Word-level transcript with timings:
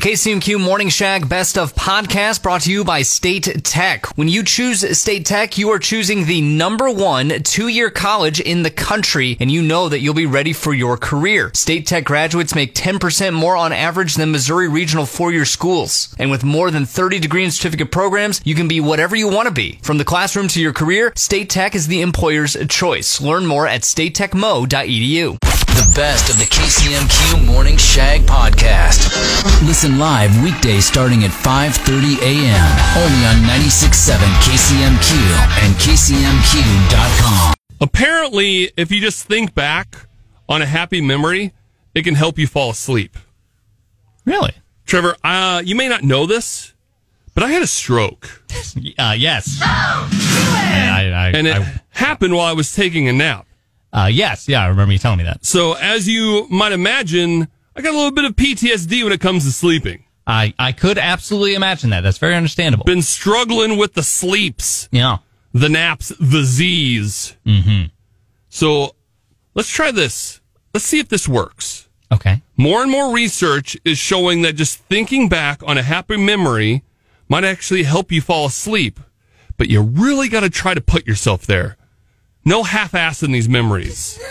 KCMQ 0.00 0.58
Morning 0.58 0.88
Shag 0.88 1.28
Best 1.28 1.58
of 1.58 1.74
Podcast 1.74 2.42
brought 2.42 2.62
to 2.62 2.72
you 2.72 2.84
by 2.84 3.02
State 3.02 3.62
Tech. 3.64 4.06
When 4.16 4.28
you 4.28 4.42
choose 4.42 4.98
State 4.98 5.26
Tech, 5.26 5.58
you 5.58 5.68
are 5.68 5.78
choosing 5.78 6.24
the 6.24 6.40
number 6.40 6.90
one 6.90 7.42
two-year 7.42 7.90
college 7.90 8.40
in 8.40 8.62
the 8.62 8.70
country, 8.70 9.36
and 9.40 9.50
you 9.50 9.60
know 9.60 9.90
that 9.90 10.00
you'll 10.00 10.14
be 10.14 10.24
ready 10.24 10.54
for 10.54 10.72
your 10.72 10.96
career. 10.96 11.50
State 11.52 11.86
Tech 11.86 12.04
graduates 12.04 12.54
make 12.54 12.74
10% 12.74 13.34
more 13.34 13.56
on 13.56 13.74
average 13.74 14.14
than 14.14 14.32
Missouri 14.32 14.68
regional 14.68 15.04
four-year 15.04 15.44
schools. 15.44 16.14
And 16.18 16.30
with 16.30 16.44
more 16.44 16.70
than 16.70 16.86
30 16.86 17.18
degree 17.18 17.44
and 17.44 17.52
certificate 17.52 17.92
programs, 17.92 18.40
you 18.42 18.54
can 18.54 18.68
be 18.68 18.80
whatever 18.80 19.16
you 19.16 19.28
want 19.28 19.48
to 19.48 19.54
be. 19.54 19.80
From 19.82 19.98
the 19.98 20.06
classroom 20.06 20.48
to 20.48 20.62
your 20.62 20.72
career, 20.72 21.12
State 21.14 21.50
Tech 21.50 21.74
is 21.74 21.88
the 21.88 22.00
employer's 22.00 22.56
choice. 22.70 23.20
Learn 23.20 23.44
more 23.44 23.66
at 23.66 23.82
statetechmo.edu. 23.82 25.59
The 25.80 25.92
best 25.96 26.28
of 26.28 26.38
the 26.38 26.44
KCMQ 26.44 27.46
Morning 27.46 27.76
Shag 27.78 28.20
podcast. 28.22 29.08
Listen 29.66 29.98
live 29.98 30.30
weekdays 30.42 30.84
starting 30.84 31.24
at 31.24 31.30
5:30 31.30 32.20
a.m. 32.20 32.66
only 32.98 33.24
on 33.26 33.36
96.7 33.48 34.18
KCMQ 34.44 35.64
and 35.64 35.74
KCMQ.com. 35.76 37.54
Apparently, 37.80 38.70
if 38.76 38.90
you 38.92 39.00
just 39.00 39.24
think 39.26 39.54
back 39.54 40.06
on 40.50 40.60
a 40.60 40.66
happy 40.66 41.00
memory, 41.00 41.52
it 41.94 42.02
can 42.02 42.14
help 42.14 42.38
you 42.38 42.46
fall 42.46 42.70
asleep. 42.70 43.16
Really? 44.26 44.52
Trevor, 44.86 45.16
uh, 45.24 45.62
you 45.64 45.74
may 45.74 45.88
not 45.88 46.02
know 46.04 46.26
this, 46.26 46.74
but 47.34 47.42
I 47.42 47.48
had 47.48 47.62
a 47.62 47.66
stroke, 47.66 48.44
Uh, 48.98 49.14
yes. 49.18 49.58
I, 49.62 51.10
I, 51.14 51.32
and 51.34 51.46
it 51.46 51.56
I- 51.56 51.80
happened 51.90 52.34
while 52.34 52.46
I 52.46 52.52
was 52.52 52.74
taking 52.74 53.08
a 53.08 53.12
nap. 53.14 53.46
Uh, 53.92 54.08
yes. 54.10 54.48
Yeah, 54.48 54.62
I 54.62 54.68
remember 54.68 54.92
you 54.92 54.98
telling 54.98 55.18
me 55.18 55.24
that. 55.24 55.44
So, 55.44 55.74
as 55.74 56.08
you 56.08 56.46
might 56.50 56.72
imagine, 56.72 57.48
I 57.74 57.82
got 57.82 57.92
a 57.92 57.96
little 57.96 58.12
bit 58.12 58.24
of 58.24 58.36
PTSD 58.36 59.02
when 59.02 59.12
it 59.12 59.20
comes 59.20 59.44
to 59.44 59.52
sleeping. 59.52 60.04
I, 60.26 60.54
I 60.58 60.72
could 60.72 60.98
absolutely 60.98 61.54
imagine 61.54 61.90
that. 61.90 62.02
That's 62.02 62.18
very 62.18 62.34
understandable. 62.34 62.84
Been 62.84 63.02
struggling 63.02 63.76
with 63.78 63.94
the 63.94 64.02
sleeps, 64.02 64.88
yeah. 64.92 65.18
the 65.52 65.68
naps, 65.68 66.12
the 66.20 66.44
Z's. 66.44 67.36
Mm-hmm. 67.44 67.86
So, 68.48 68.94
let's 69.54 69.68
try 69.70 69.90
this. 69.90 70.40
Let's 70.72 70.86
see 70.86 71.00
if 71.00 71.08
this 71.08 71.26
works. 71.26 71.88
Okay. 72.12 72.42
More 72.56 72.82
and 72.82 72.90
more 72.90 73.12
research 73.12 73.76
is 73.84 73.98
showing 73.98 74.42
that 74.42 74.54
just 74.54 74.78
thinking 74.78 75.28
back 75.28 75.62
on 75.64 75.78
a 75.78 75.82
happy 75.82 76.16
memory 76.16 76.82
might 77.28 77.44
actually 77.44 77.84
help 77.84 78.10
you 78.10 78.20
fall 78.20 78.46
asleep, 78.46 78.98
but 79.56 79.68
you 79.68 79.80
really 79.80 80.28
got 80.28 80.40
to 80.40 80.50
try 80.50 80.74
to 80.74 80.80
put 80.80 81.06
yourself 81.06 81.46
there. 81.46 81.76
No 82.44 82.62
half 82.62 82.94
ass 82.94 83.22
in 83.22 83.32
these 83.32 83.48
memories. 83.48 84.18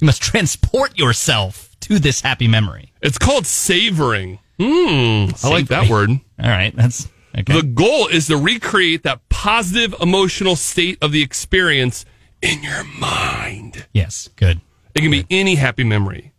You 0.00 0.06
must 0.06 0.22
transport 0.22 0.96
yourself 0.96 1.74
to 1.80 1.98
this 1.98 2.20
happy 2.20 2.46
memory. 2.46 2.92
It's 3.02 3.18
called 3.18 3.46
savoring. 3.46 4.38
Hmm, 4.60 5.26
I 5.42 5.48
like 5.50 5.66
that 5.70 5.88
word. 5.90 6.10
All 6.10 6.20
right. 6.48 6.72
That's 6.76 7.08
okay. 7.36 7.52
The 7.52 7.64
goal 7.64 8.06
is 8.06 8.28
to 8.28 8.36
recreate 8.36 9.02
that 9.02 9.28
positive 9.28 9.96
emotional 10.00 10.54
state 10.54 10.98
of 11.02 11.10
the 11.10 11.20
experience 11.20 12.04
in 12.40 12.62
your 12.62 12.84
mind. 12.84 13.86
yes. 13.92 14.28
Good. 14.36 14.60
It 14.94 15.00
can 15.00 15.10
be 15.10 15.26
any 15.30 15.56
happy 15.56 15.82
memory. 15.82 16.32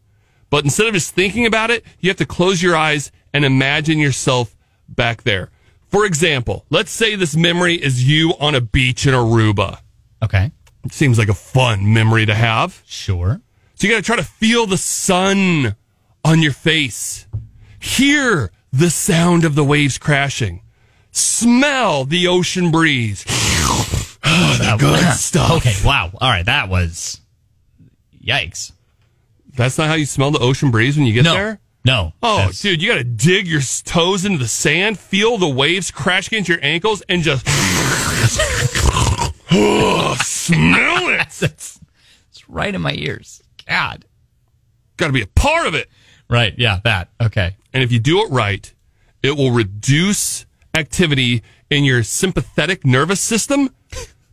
But 0.49 0.63
instead 0.63 0.87
of 0.87 0.93
just 0.93 1.13
thinking 1.13 1.45
about 1.45 1.69
it, 1.69 1.83
you 1.99 2.09
have 2.09 2.17
to 2.17 2.25
close 2.25 2.63
your 2.63 2.77
eyes 2.77 3.11
and 3.33 3.43
imagine 3.43 3.99
yourself 3.99 4.55
back 4.87 5.23
there. 5.23 5.49
For 5.89 6.05
example, 6.05 6.65
let's 6.69 6.91
say 6.91 7.15
this 7.15 7.35
memory 7.35 7.75
is 7.75 8.07
you 8.07 8.35
on 8.39 8.55
a 8.55 8.61
beach 8.61 9.05
in 9.05 9.13
Aruba. 9.13 9.79
Okay. 10.23 10.51
It 10.85 10.93
seems 10.93 11.17
like 11.19 11.29
a 11.29 11.33
fun 11.33 11.93
memory 11.93 12.25
to 12.25 12.33
have. 12.35 12.81
Sure. 12.85 13.41
So 13.75 13.87
you 13.87 13.93
got 13.93 13.97
to 13.99 14.03
try 14.05 14.15
to 14.15 14.23
feel 14.23 14.65
the 14.65 14.77
sun 14.77 15.75
on 16.25 16.41
your 16.41 16.51
face, 16.51 17.27
hear 17.79 18.51
the 18.71 18.89
sound 18.89 19.45
of 19.45 19.55
the 19.55 19.63
waves 19.63 19.97
crashing, 19.97 20.61
smell 21.11 22.03
the 22.05 22.27
ocean 22.27 22.71
breeze. 22.71 23.23
oh, 23.27 24.09
the 24.59 24.75
good 24.79 25.13
stuff. 25.13 25.51
Okay. 25.57 25.73
Wow. 25.85 26.11
All 26.19 26.29
right. 26.29 26.45
That 26.45 26.69
was. 26.69 27.21
Yikes. 28.23 28.71
That's 29.55 29.77
not 29.77 29.87
how 29.87 29.95
you 29.95 30.05
smell 30.05 30.31
the 30.31 30.39
ocean 30.39 30.71
breeze 30.71 30.97
when 30.97 31.05
you 31.05 31.13
get 31.13 31.23
No. 31.25 31.33
there? 31.33 31.59
No. 31.85 32.13
Oh, 32.21 32.37
That's- 32.37 32.61
dude, 32.61 32.81
you 32.81 32.89
got 32.89 32.97
to 32.97 33.03
dig 33.05 33.47
your 33.47 33.61
toes 33.85 34.25
into 34.25 34.37
the 34.37 34.47
sand, 34.47 34.99
feel 34.99 35.37
the 35.37 35.47
waves 35.49 35.89
crash 35.91 36.27
against 36.27 36.49
your 36.49 36.59
ankles, 36.61 37.01
and 37.09 37.23
just 37.23 37.45
smell 39.49 41.09
it. 41.09 41.17
That's, 41.39 41.79
it's 42.29 42.49
right 42.49 42.73
in 42.73 42.81
my 42.81 42.93
ears. 42.93 43.41
God. 43.67 44.05
Got 44.97 45.07
to 45.07 45.13
be 45.13 45.21
a 45.21 45.27
part 45.27 45.67
of 45.67 45.75
it. 45.75 45.89
Right. 46.29 46.53
Yeah. 46.57 46.79
That. 46.83 47.09
Okay. 47.21 47.55
And 47.73 47.83
if 47.83 47.91
you 47.91 47.99
do 47.99 48.23
it 48.23 48.29
right, 48.29 48.73
it 49.23 49.37
will 49.37 49.51
reduce 49.51 50.45
activity 50.73 51.43
in 51.69 51.83
your 51.83 52.03
sympathetic 52.03 52.85
nervous 52.85 53.21
system 53.21 53.69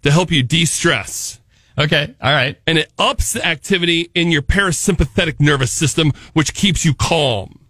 to 0.02 0.10
help 0.10 0.30
you 0.30 0.42
de 0.42 0.64
stress. 0.64 1.40
Okay. 1.78 2.14
All 2.22 2.32
right. 2.32 2.58
And 2.66 2.78
it 2.78 2.92
ups 2.98 3.34
the 3.34 3.46
activity 3.46 4.10
in 4.14 4.30
your 4.30 4.42
parasympathetic 4.42 5.40
nervous 5.40 5.70
system, 5.70 6.12
which 6.32 6.54
keeps 6.54 6.84
you 6.84 6.94
calm. 6.94 7.66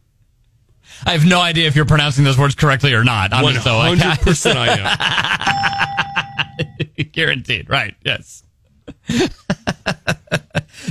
I 1.04 1.12
have 1.12 1.26
no 1.26 1.40
idea 1.40 1.66
if 1.66 1.76
you're 1.76 1.84
pronouncing 1.84 2.24
those 2.24 2.38
words 2.38 2.54
correctly 2.54 2.94
or 2.94 3.04
not. 3.04 3.32
I'm 3.32 3.52
just 3.52 3.64
so 3.64 3.76
like, 3.76 3.98
100% 3.98 4.56
I 4.56 6.16
am. 6.16 6.25
guaranteed. 7.12 7.70
Right. 7.70 7.94
Yes. 8.04 8.42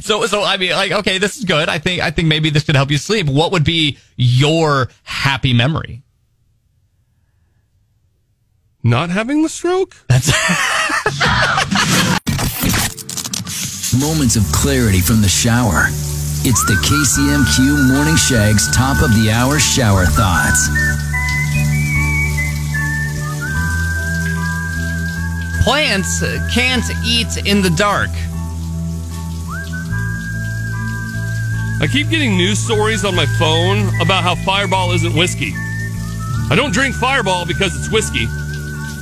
so, 0.01 0.25
so 0.25 0.43
I 0.43 0.57
mean, 0.57 0.71
like, 0.71 0.91
okay, 0.91 1.17
this 1.17 1.37
is 1.37 1.45
good. 1.45 1.69
I 1.69 1.79
think, 1.79 2.01
I 2.01 2.11
think 2.11 2.27
maybe 2.27 2.49
this 2.49 2.63
could 2.63 2.75
help 2.75 2.91
you 2.91 2.97
sleep. 2.97 3.27
What 3.27 3.51
would 3.51 3.63
be 3.63 3.97
your 4.17 4.89
happy 5.03 5.53
memory? 5.53 6.03
Not 8.83 9.09
having 9.09 9.41
the 9.41 9.49
stroke? 9.49 9.95
that's 10.07 10.27
Moments 13.99 14.35
of 14.35 14.43
clarity 14.51 14.99
from 14.99 15.21
the 15.21 15.29
shower. 15.29 15.85
It's 16.47 16.63
the 16.65 16.75
KCMQ 16.85 17.91
Morning 17.91 18.15
Shag's 18.17 18.69
top 18.75 19.01
of 19.01 19.09
the 19.15 19.31
hour 19.31 19.57
shower 19.57 20.05
thoughts. 20.05 20.67
Plants 25.65 26.19
can't 26.53 26.85
eat 27.03 27.37
in 27.47 27.63
the 27.63 27.71
dark. 27.71 28.11
I 31.81 31.87
keep 31.91 32.07
getting 32.11 32.37
news 32.37 32.59
stories 32.59 33.03
on 33.03 33.15
my 33.15 33.25
phone 33.39 33.89
about 33.99 34.23
how 34.23 34.35
Fireball 34.35 34.91
isn't 34.91 35.15
whiskey. 35.15 35.53
I 36.51 36.55
don't 36.55 36.71
drink 36.71 36.93
Fireball 36.93 37.47
because 37.47 37.75
it's 37.75 37.91
whiskey. 37.91 38.27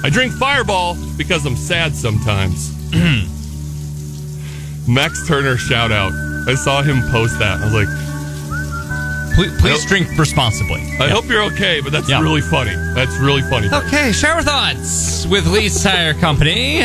I 0.06 0.10
drink 0.10 0.32
Fireball 0.32 0.96
because 1.18 1.46
I'm 1.46 1.58
sad 1.58 1.94
sometimes. 1.94 2.72
Max 4.88 5.28
Turner 5.28 5.58
shout 5.58 5.92
out. 5.92 6.14
I 6.48 6.56
saw 6.56 6.82
him 6.82 7.02
post 7.12 7.40
that. 7.40 7.60
I 7.60 7.66
was 7.66 7.74
like, 7.74 8.03
Please, 9.36 9.52
please 9.60 9.86
drink 9.86 10.08
responsibly. 10.18 10.82
I 11.00 11.10
hope 11.10 11.26
you're 11.28 11.42
okay, 11.54 11.82
but 11.82 11.92
that's 11.92 12.08
Yeah. 12.08 12.22
really 12.22 12.42
funny. 12.42 12.74
That's 12.94 13.16
really 13.18 13.42
funny. 13.50 13.68
Okay, 13.72 14.12
shower 14.12 14.44
thoughts 14.44 15.26
with 15.26 15.48
Lee's 15.48 15.82
Tire 15.82 16.14
Company. 16.14 16.82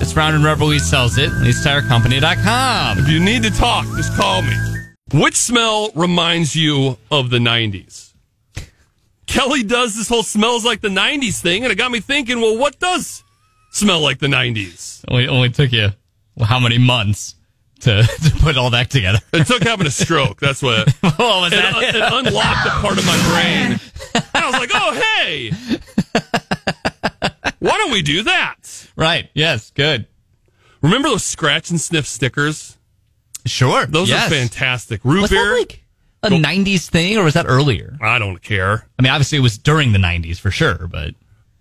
It's 0.00 0.14
round 0.16 0.34
and 0.34 0.44
rubber. 0.44 0.64
Lee 0.64 0.78
sells 0.80 1.16
it. 1.16 1.30
Lee'sTireCompany.com. 1.30 2.98
If 2.98 3.08
you 3.08 3.20
need 3.20 3.42
to 3.44 3.50
talk, 3.50 3.86
just 3.96 4.12
call 4.16 4.42
me. 4.42 4.54
Which 5.12 5.36
smell 5.36 5.90
reminds 5.94 6.56
you 6.56 6.98
of 7.10 7.30
the 7.30 7.38
90s? 7.38 8.12
Kelly 9.26 9.62
does 9.62 9.94
this 9.96 10.08
whole 10.08 10.22
smells 10.24 10.64
like 10.64 10.80
the 10.80 10.88
90s 10.88 11.40
thing, 11.40 11.62
and 11.62 11.72
it 11.72 11.76
got 11.76 11.92
me 11.92 12.00
thinking, 12.00 12.40
well, 12.40 12.56
what 12.58 12.78
does 12.80 13.22
smell 13.70 14.00
like 14.00 14.18
the 14.18 14.26
90s? 14.28 15.04
Only, 15.08 15.28
only 15.28 15.50
took 15.50 15.70
you 15.72 15.92
well, 16.34 16.46
how 16.46 16.58
many 16.58 16.78
months 16.78 17.35
to, 17.80 18.02
to 18.24 18.30
put 18.40 18.56
all 18.56 18.70
that 18.70 18.90
together? 18.90 19.18
It 19.32 19.46
took 19.46 19.62
having 19.62 19.86
a 19.86 19.90
stroke. 19.90 20.40
That's 20.40 20.62
what. 20.62 20.86
was 21.02 21.52
It, 21.52 21.56
that? 21.56 21.94
it 21.94 22.02
unlocked 22.26 22.66
a 22.66 22.70
part 22.80 22.98
of 22.98 23.06
my 23.06 23.16
brain. 23.30 23.80
I 24.34 24.50
was 24.50 24.58
like, 24.58 24.70
oh, 24.74 24.92
hey. 25.22 25.50
Why 27.58 27.76
don't 27.78 27.90
we 27.92 28.02
do 28.02 28.22
that? 28.24 28.86
right. 28.96 29.28
Yes. 29.34 29.70
Good. 29.70 30.06
Remember 30.82 31.08
those 31.08 31.24
scratch 31.24 31.70
and 31.70 31.80
sniff 31.80 32.06
stickers? 32.06 32.76
Sure. 33.46 33.86
Those 33.86 34.08
yes. 34.08 34.26
are 34.30 34.34
fantastic. 34.34 35.00
Root 35.04 35.22
Was 35.22 35.30
beer? 35.30 35.44
that 35.44 35.52
like 35.58 35.82
a 36.22 36.28
'90s 36.30 36.88
thing, 36.88 37.16
or 37.18 37.24
was 37.24 37.34
that 37.34 37.46
earlier? 37.48 37.96
I 38.00 38.18
don't 38.18 38.40
care. 38.42 38.86
I 38.98 39.02
mean, 39.02 39.10
obviously 39.12 39.38
it 39.38 39.42
was 39.42 39.58
during 39.58 39.92
the 39.92 39.98
'90s 39.98 40.38
for 40.38 40.50
sure, 40.50 40.86
but 40.88 41.14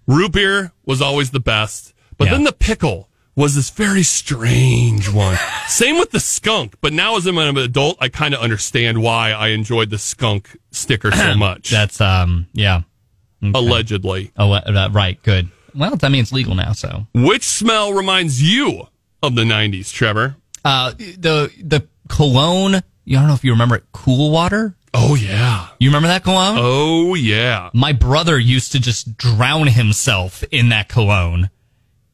Root 0.07 0.31
beer 0.33 0.71
was 0.85 1.01
always 1.01 1.31
the 1.31 1.39
best. 1.39 1.93
But 2.17 2.25
Yeah. 2.25 2.31
then 2.33 2.43
the 2.43 2.53
pickle 2.53 3.09
was 3.35 3.55
this 3.55 3.69
very 3.69 4.03
strange 4.03 5.09
one. 5.09 5.37
Same 5.67 5.97
with 5.97 6.11
the 6.11 6.19
skunk. 6.19 6.75
But 6.81 6.93
now 6.93 7.17
as 7.17 7.25
I'm 7.27 7.37
an 7.37 7.57
adult, 7.57 7.97
I 7.99 8.09
kind 8.09 8.33
of 8.33 8.39
understand 8.41 9.01
why 9.01 9.31
I 9.31 9.49
enjoyed 9.49 9.89
the 9.89 9.97
skunk 9.97 10.57
sticker 10.71 11.11
so 11.11 11.33
much. 11.37 11.69
that's 11.69 11.99
um, 12.01 12.47
yeah. 12.53 12.81
Allegedly. 13.43 14.31
Oh, 14.37 14.51
uh, 14.51 14.89
right. 14.91 15.21
Good. 15.21 15.49
Well, 15.75 15.97
I 16.01 16.09
mean, 16.09 16.21
it's 16.21 16.31
legal 16.31 16.55
now, 16.55 16.71
so 16.71 17.05
Which 17.13 17.43
smell 17.43 17.93
reminds 17.93 18.41
you 18.41 18.87
of 19.21 19.35
the 19.35 19.43
90s, 19.43 19.91
Trevor? 19.91 20.37
uh, 20.63 20.91
the 20.93 21.51
the 21.61 21.87
cologne. 22.07 22.81
You 23.03 23.17
don't 23.17 23.27
know 23.27 23.33
if 23.35 23.43
you 23.43 23.51
remember 23.51 23.75
it. 23.75 23.83
Cool 23.91 24.31
water. 24.31 24.75
Oh 24.93 25.13
yeah. 25.15 25.67
You 25.79 25.89
remember 25.89 26.07
that 26.07 26.23
cologne? 26.23 26.55
Oh 26.59 27.13
yeah. 27.13 27.69
My 27.73 27.91
brother 27.91 28.39
used 28.39 28.71
to 28.71 28.79
just 28.79 29.15
drown 29.17 29.67
himself 29.67 30.43
in 30.51 30.69
that 30.69 30.87
cologne. 30.87 31.49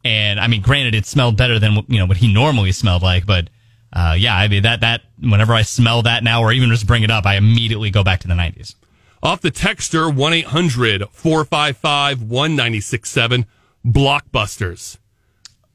And 0.04 0.40
I 0.40 0.48
mean, 0.48 0.62
granted, 0.62 0.96
it 0.96 1.06
smelled 1.06 1.38
better 1.38 1.60
than 1.60 1.86
you 1.88 2.00
know 2.00 2.06
what 2.06 2.18
he 2.18 2.32
normally 2.32 2.72
smelled 2.72 3.04
like, 3.04 3.26
but 3.26 3.50
uh, 3.94 4.16
yeah, 4.18 4.36
I 4.36 4.48
mean 4.48 4.64
that 4.64 4.82
that 4.82 5.02
whenever 5.20 5.54
I 5.54 5.62
smell 5.62 6.02
that 6.04 6.24
now, 6.24 6.42
or 6.42 6.52
even 6.52 6.70
just 6.70 6.88
bring 6.88 7.04
it 7.04 7.12
up, 7.12 7.26
I 7.26 7.36
immediately 7.36 7.92
go 7.92 8.04
back 8.04 8.20
to 8.22 8.28
the 8.28 8.36
nineties. 8.36 8.76
Off 9.24 9.42
the 9.42 9.52
texter 9.52 10.14
1 10.14 10.34
800 10.34 11.10
455 11.12 12.24
1967 12.24 13.46
Blockbusters. 13.86 14.98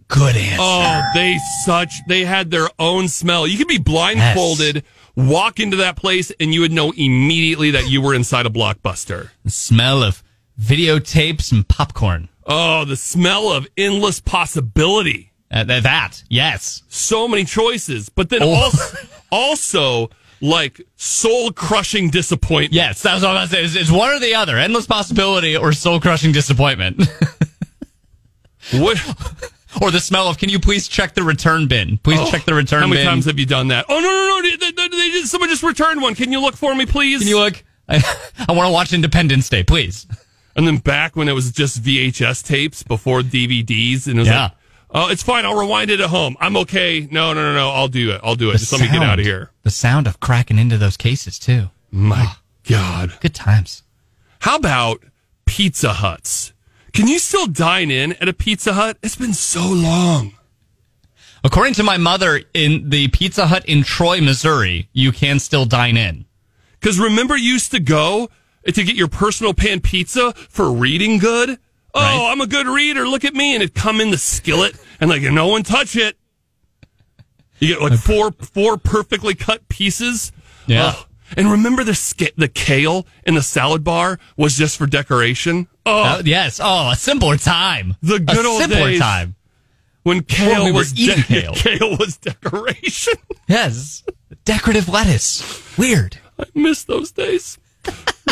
Good 0.08 0.36
answer. 0.36 0.56
Oh, 0.60 1.02
they 1.14 1.38
such 1.64 1.92
they 2.08 2.24
had 2.24 2.50
their 2.50 2.68
own 2.78 3.08
smell. 3.08 3.46
You 3.46 3.58
could 3.58 3.68
be 3.68 3.78
blindfolded, 3.78 4.84
walk 5.16 5.58
into 5.58 5.76
that 5.78 5.96
place, 5.96 6.32
and 6.38 6.54
you 6.54 6.60
would 6.60 6.72
know 6.72 6.92
immediately 6.92 7.72
that 7.72 7.88
you 7.88 8.00
were 8.00 8.14
inside 8.14 8.46
a 8.46 8.50
blockbuster. 8.50 9.30
The 9.44 9.50
smell 9.50 10.02
of 10.02 10.22
videotapes 10.60 11.50
and 11.50 11.66
popcorn. 11.66 12.28
Oh, 12.46 12.84
the 12.84 12.96
smell 12.96 13.50
of 13.50 13.66
endless 13.76 14.20
possibility. 14.20 15.32
Uh, 15.50 15.64
that, 15.64 16.22
yes. 16.28 16.82
So 16.88 17.26
many 17.28 17.44
choices, 17.44 18.08
but 18.08 18.28
then 18.30 18.42
Oh. 18.42 18.50
also, 18.54 18.96
also 19.32 20.10
like 20.40 20.80
soul 20.96 21.50
crushing 21.52 22.10
disappointment. 22.10 22.72
Yes, 22.74 23.02
that's 23.02 23.22
what 23.22 23.36
I 23.36 23.42
was 23.42 23.50
going 23.52 23.64
to 23.64 23.68
say. 23.70 23.80
It's, 23.80 23.90
one 23.90 24.10
or 24.10 24.18
the 24.20 24.34
other. 24.34 24.56
Endless 24.58 24.86
possibility 24.86 25.56
or 25.56 25.72
soul 25.72 26.00
crushing 26.00 26.32
disappointment. 26.32 27.02
What? 28.72 28.98
or 29.80 29.90
the 29.92 30.00
smell 30.00 30.28
of, 30.28 30.38
can 30.38 30.48
you 30.48 30.58
please 30.58 30.88
check 30.88 31.14
the 31.14 31.22
return 31.22 31.68
bin? 31.68 31.98
Please 31.98 32.18
Oh, 32.20 32.28
check 32.30 32.44
the 32.44 32.54
return 32.54 32.80
bin. 32.80 32.88
How 32.88 32.88
many 32.88 33.00
bin. 33.02 33.06
times 33.06 33.24
have 33.26 33.38
you 33.38 33.46
done 33.46 33.68
that? 33.68 33.86
Oh 33.88 34.00
no 34.00 34.08
no 34.08 34.26
no! 34.28 34.42
They, 34.42 34.72
they, 34.72 34.88
they 34.88 35.10
just, 35.20 35.30
someone 35.30 35.48
just 35.50 35.62
returned 35.62 36.02
one. 36.02 36.14
Can 36.16 36.32
you 36.32 36.40
look 36.40 36.56
for 36.56 36.74
me, 36.74 36.84
please? 36.84 37.20
Can 37.20 37.28
you 37.28 37.38
look? 37.38 37.62
I, 37.88 38.02
I 38.48 38.52
want 38.52 38.66
to 38.66 38.72
watch 38.72 38.92
Independence 38.92 39.48
Day, 39.48 39.62
please. 39.62 40.08
And 40.56 40.66
then 40.66 40.78
back 40.78 41.14
when 41.14 41.28
it 41.28 41.32
was 41.32 41.52
just 41.52 41.82
VHS 41.82 42.42
tapes 42.42 42.82
before 42.82 43.20
DVDs, 43.20 44.06
and 44.06 44.16
it 44.16 44.20
was 44.20 44.28
Yeah. 44.28 44.42
like, 44.42 44.52
oh, 44.90 45.08
it's 45.08 45.22
fine. 45.22 45.44
I'll 45.44 45.54
rewind 45.54 45.90
it 45.90 46.00
at 46.00 46.08
home. 46.08 46.36
I'm 46.40 46.56
okay. 46.56 47.06
No, 47.10 47.34
no, 47.34 47.42
no, 47.42 47.54
no. 47.54 47.70
I'll 47.70 47.88
do 47.88 48.10
it. 48.10 48.20
I'll 48.24 48.34
do 48.36 48.48
it. 48.48 48.54
The 48.54 48.58
just 48.60 48.72
let 48.72 48.80
me 48.80 48.88
get 48.88 49.02
out 49.02 49.18
of 49.18 49.24
here. 49.24 49.50
The 49.64 49.70
sound 49.70 50.06
of 50.06 50.18
cracking 50.18 50.58
into 50.58 50.78
those 50.78 50.96
cases, 50.96 51.38
too. 51.38 51.68
My 51.90 52.24
ah. 52.26 52.40
God. 52.68 53.12
Good 53.20 53.34
times. 53.34 53.82
How 54.40 54.56
about 54.56 55.04
Pizza 55.44 55.92
Huts? 55.92 56.52
Can 56.92 57.06
you 57.06 57.18
still 57.18 57.46
dine 57.46 57.90
in 57.90 58.14
at 58.14 58.28
a 58.28 58.32
Pizza 58.32 58.72
Hut? 58.72 58.96
It's 59.02 59.16
been 59.16 59.34
so 59.34 59.68
long. 59.68 60.32
According 61.44 61.74
to 61.74 61.82
my 61.82 61.98
mother, 61.98 62.42
in 62.54 62.88
the 62.88 63.08
Pizza 63.08 63.46
Hut 63.46 63.64
in 63.66 63.82
Troy, 63.82 64.20
Missouri, 64.22 64.88
you 64.94 65.12
can 65.12 65.38
still 65.38 65.66
dine 65.66 65.96
in. 65.96 66.24
Because 66.80 66.98
remember, 66.98 67.36
you 67.36 67.52
used 67.52 67.70
to 67.72 67.80
go 67.80 68.30
to 68.74 68.84
get 68.84 68.96
your 68.96 69.08
personal 69.08 69.54
pan 69.54 69.80
pizza 69.80 70.32
for 70.50 70.72
reading 70.72 71.18
good. 71.18 71.58
Oh, 71.94 72.00
Right. 72.00 72.32
I'm 72.32 72.40
a 72.40 72.46
good 72.46 72.66
reader. 72.66 73.08
Look 73.08 73.24
at 73.24 73.34
me, 73.34 73.54
and 73.54 73.62
it'd 73.62 73.74
come 73.74 74.00
in 74.00 74.10
the 74.10 74.18
skillet, 74.18 74.76
and 75.00 75.08
like 75.08 75.22
no 75.22 75.46
one 75.48 75.62
touch 75.62 75.96
it. 75.96 76.16
You 77.58 77.68
get 77.68 77.80
like 77.82 77.98
four 77.98 78.32
four 78.32 78.76
perfectly 78.76 79.34
cut 79.34 79.66
pieces. 79.68 80.30
Yeah. 80.66 80.94
And 81.36 81.50
remember 81.50 81.82
the 81.84 81.94
sca- 81.94 82.32
the 82.36 82.48
kale 82.48 83.06
in 83.24 83.34
the 83.34 83.42
salad 83.42 83.82
bar 83.82 84.18
was 84.36 84.56
just 84.56 84.76
for 84.76 84.86
decoration. 84.86 85.66
Oh, 85.86 86.02
Uh, 86.02 86.22
yes. 86.24 86.60
Oh, 86.62 86.90
a 86.90 86.96
simpler 86.96 87.36
time. 87.38 87.96
The 88.02 88.18
good 88.20 88.44
a 88.44 88.48
old 88.48 88.60
simpler 88.62 88.90
days. 88.90 89.00
time. 89.00 89.34
when 90.02 90.22
kale 90.22 90.66
we 90.66 90.72
was 90.72 90.94
eating 90.98 91.24
kale. 91.28 91.54
kale 91.54 91.96
was 91.96 92.16
decoration. 92.18 93.14
Yes. 93.48 94.04
Decorative 94.44 94.88
lettuce. 94.88 95.76
Weird. 95.78 96.18
I 96.38 96.44
miss 96.54 96.84
those 96.84 97.10
days. 97.10 97.58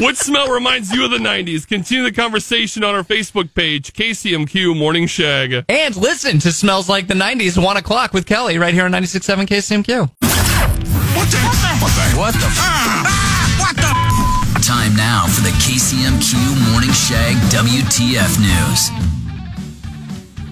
What 0.00 0.16
smell 0.16 0.48
reminds 0.48 0.92
you 0.92 1.04
of 1.04 1.10
the 1.10 1.18
90s? 1.18 1.66
Continue 1.66 2.04
the 2.04 2.12
conversation 2.12 2.82
on 2.82 2.94
our 2.94 3.02
Facebook 3.02 3.54
page, 3.54 3.92
KCMQ 3.92 4.76
Morning 4.76 5.06
Shag. 5.06 5.64
And 5.68 5.96
listen 5.96 6.38
to 6.40 6.52
Smells 6.52 6.88
Like 6.88 7.06
the 7.06 7.14
90s, 7.14 7.62
1 7.62 7.76
o'clock 7.76 8.12
with 8.12 8.26
Kelly 8.26 8.58
right 8.58 8.74
here 8.74 8.84
on 8.84 8.92
96.7 8.92 9.46
KCMQ. 9.46 10.00
What 10.00 11.28
the? 11.30 11.38
What 11.38 11.92
the? 11.94 12.18
What 12.18 12.34
the? 12.34 12.46
Ah, 12.58 13.04
ah, 13.06 14.60
Time 14.64 14.96
now 14.96 15.26
for 15.26 15.42
the 15.42 15.50
KCMQ 15.62 16.70
Morning 16.72 16.90
Shag 16.90 17.36
WTF 17.52 18.38
News. 18.40 18.90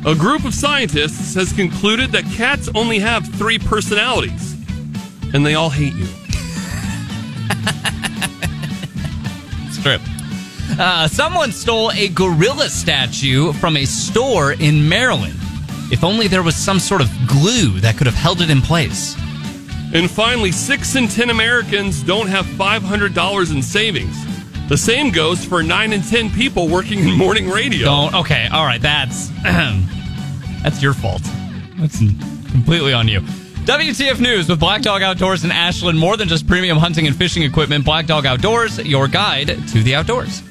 A 0.04 0.14
group 0.14 0.44
of 0.44 0.54
scientists 0.54 1.34
has 1.34 1.52
concluded 1.52 2.12
that 2.12 2.24
cats 2.24 2.68
only 2.74 2.98
have 2.98 3.26
three 3.34 3.58
personalities, 3.58 4.54
and 5.32 5.46
they 5.46 5.54
all 5.54 5.70
hate 5.70 5.94
you. 5.94 6.06
Strip. 9.82 10.00
Uh, 10.78 11.08
someone 11.08 11.50
stole 11.50 11.90
a 11.90 12.06
gorilla 12.06 12.68
statue 12.68 13.52
from 13.54 13.76
a 13.76 13.84
store 13.84 14.52
in 14.52 14.88
Maryland. 14.88 15.34
If 15.90 16.04
only 16.04 16.28
there 16.28 16.44
was 16.44 16.54
some 16.54 16.78
sort 16.78 17.00
of 17.00 17.10
glue 17.26 17.80
that 17.80 17.96
could 17.96 18.06
have 18.06 18.14
held 18.14 18.42
it 18.42 18.48
in 18.48 18.60
place. 18.60 19.16
And 19.92 20.08
finally, 20.08 20.52
six 20.52 20.94
in 20.94 21.08
10 21.08 21.30
Americans 21.30 22.00
don't 22.04 22.28
have 22.28 22.46
$500 22.46 23.52
in 23.52 23.60
savings. 23.60 24.16
The 24.68 24.78
same 24.78 25.10
goes 25.10 25.44
for 25.44 25.64
nine 25.64 25.92
in 25.92 26.02
10 26.02 26.30
people 26.30 26.68
working 26.68 27.00
in 27.00 27.10
morning 27.18 27.50
radio. 27.50 27.86
Don't. 27.86 28.14
Okay. 28.14 28.46
All 28.52 28.64
right. 28.64 28.80
That's 28.80 29.30
that's 30.62 30.80
your 30.80 30.94
fault. 30.94 31.22
That's 31.80 31.98
completely 32.52 32.92
on 32.92 33.08
you. 33.08 33.20
WTF 33.64 34.18
News 34.18 34.48
with 34.48 34.58
Black 34.58 34.82
Dog 34.82 35.02
Outdoors 35.02 35.44
and 35.44 35.52
Ashland. 35.52 35.96
More 35.96 36.16
than 36.16 36.26
just 36.26 36.48
premium 36.48 36.78
hunting 36.78 37.06
and 37.06 37.14
fishing 37.14 37.44
equipment. 37.44 37.84
Black 37.84 38.06
Dog 38.06 38.26
Outdoors, 38.26 38.78
your 38.78 39.06
guide 39.06 39.56
to 39.68 39.82
the 39.84 39.94
outdoors. 39.94 40.42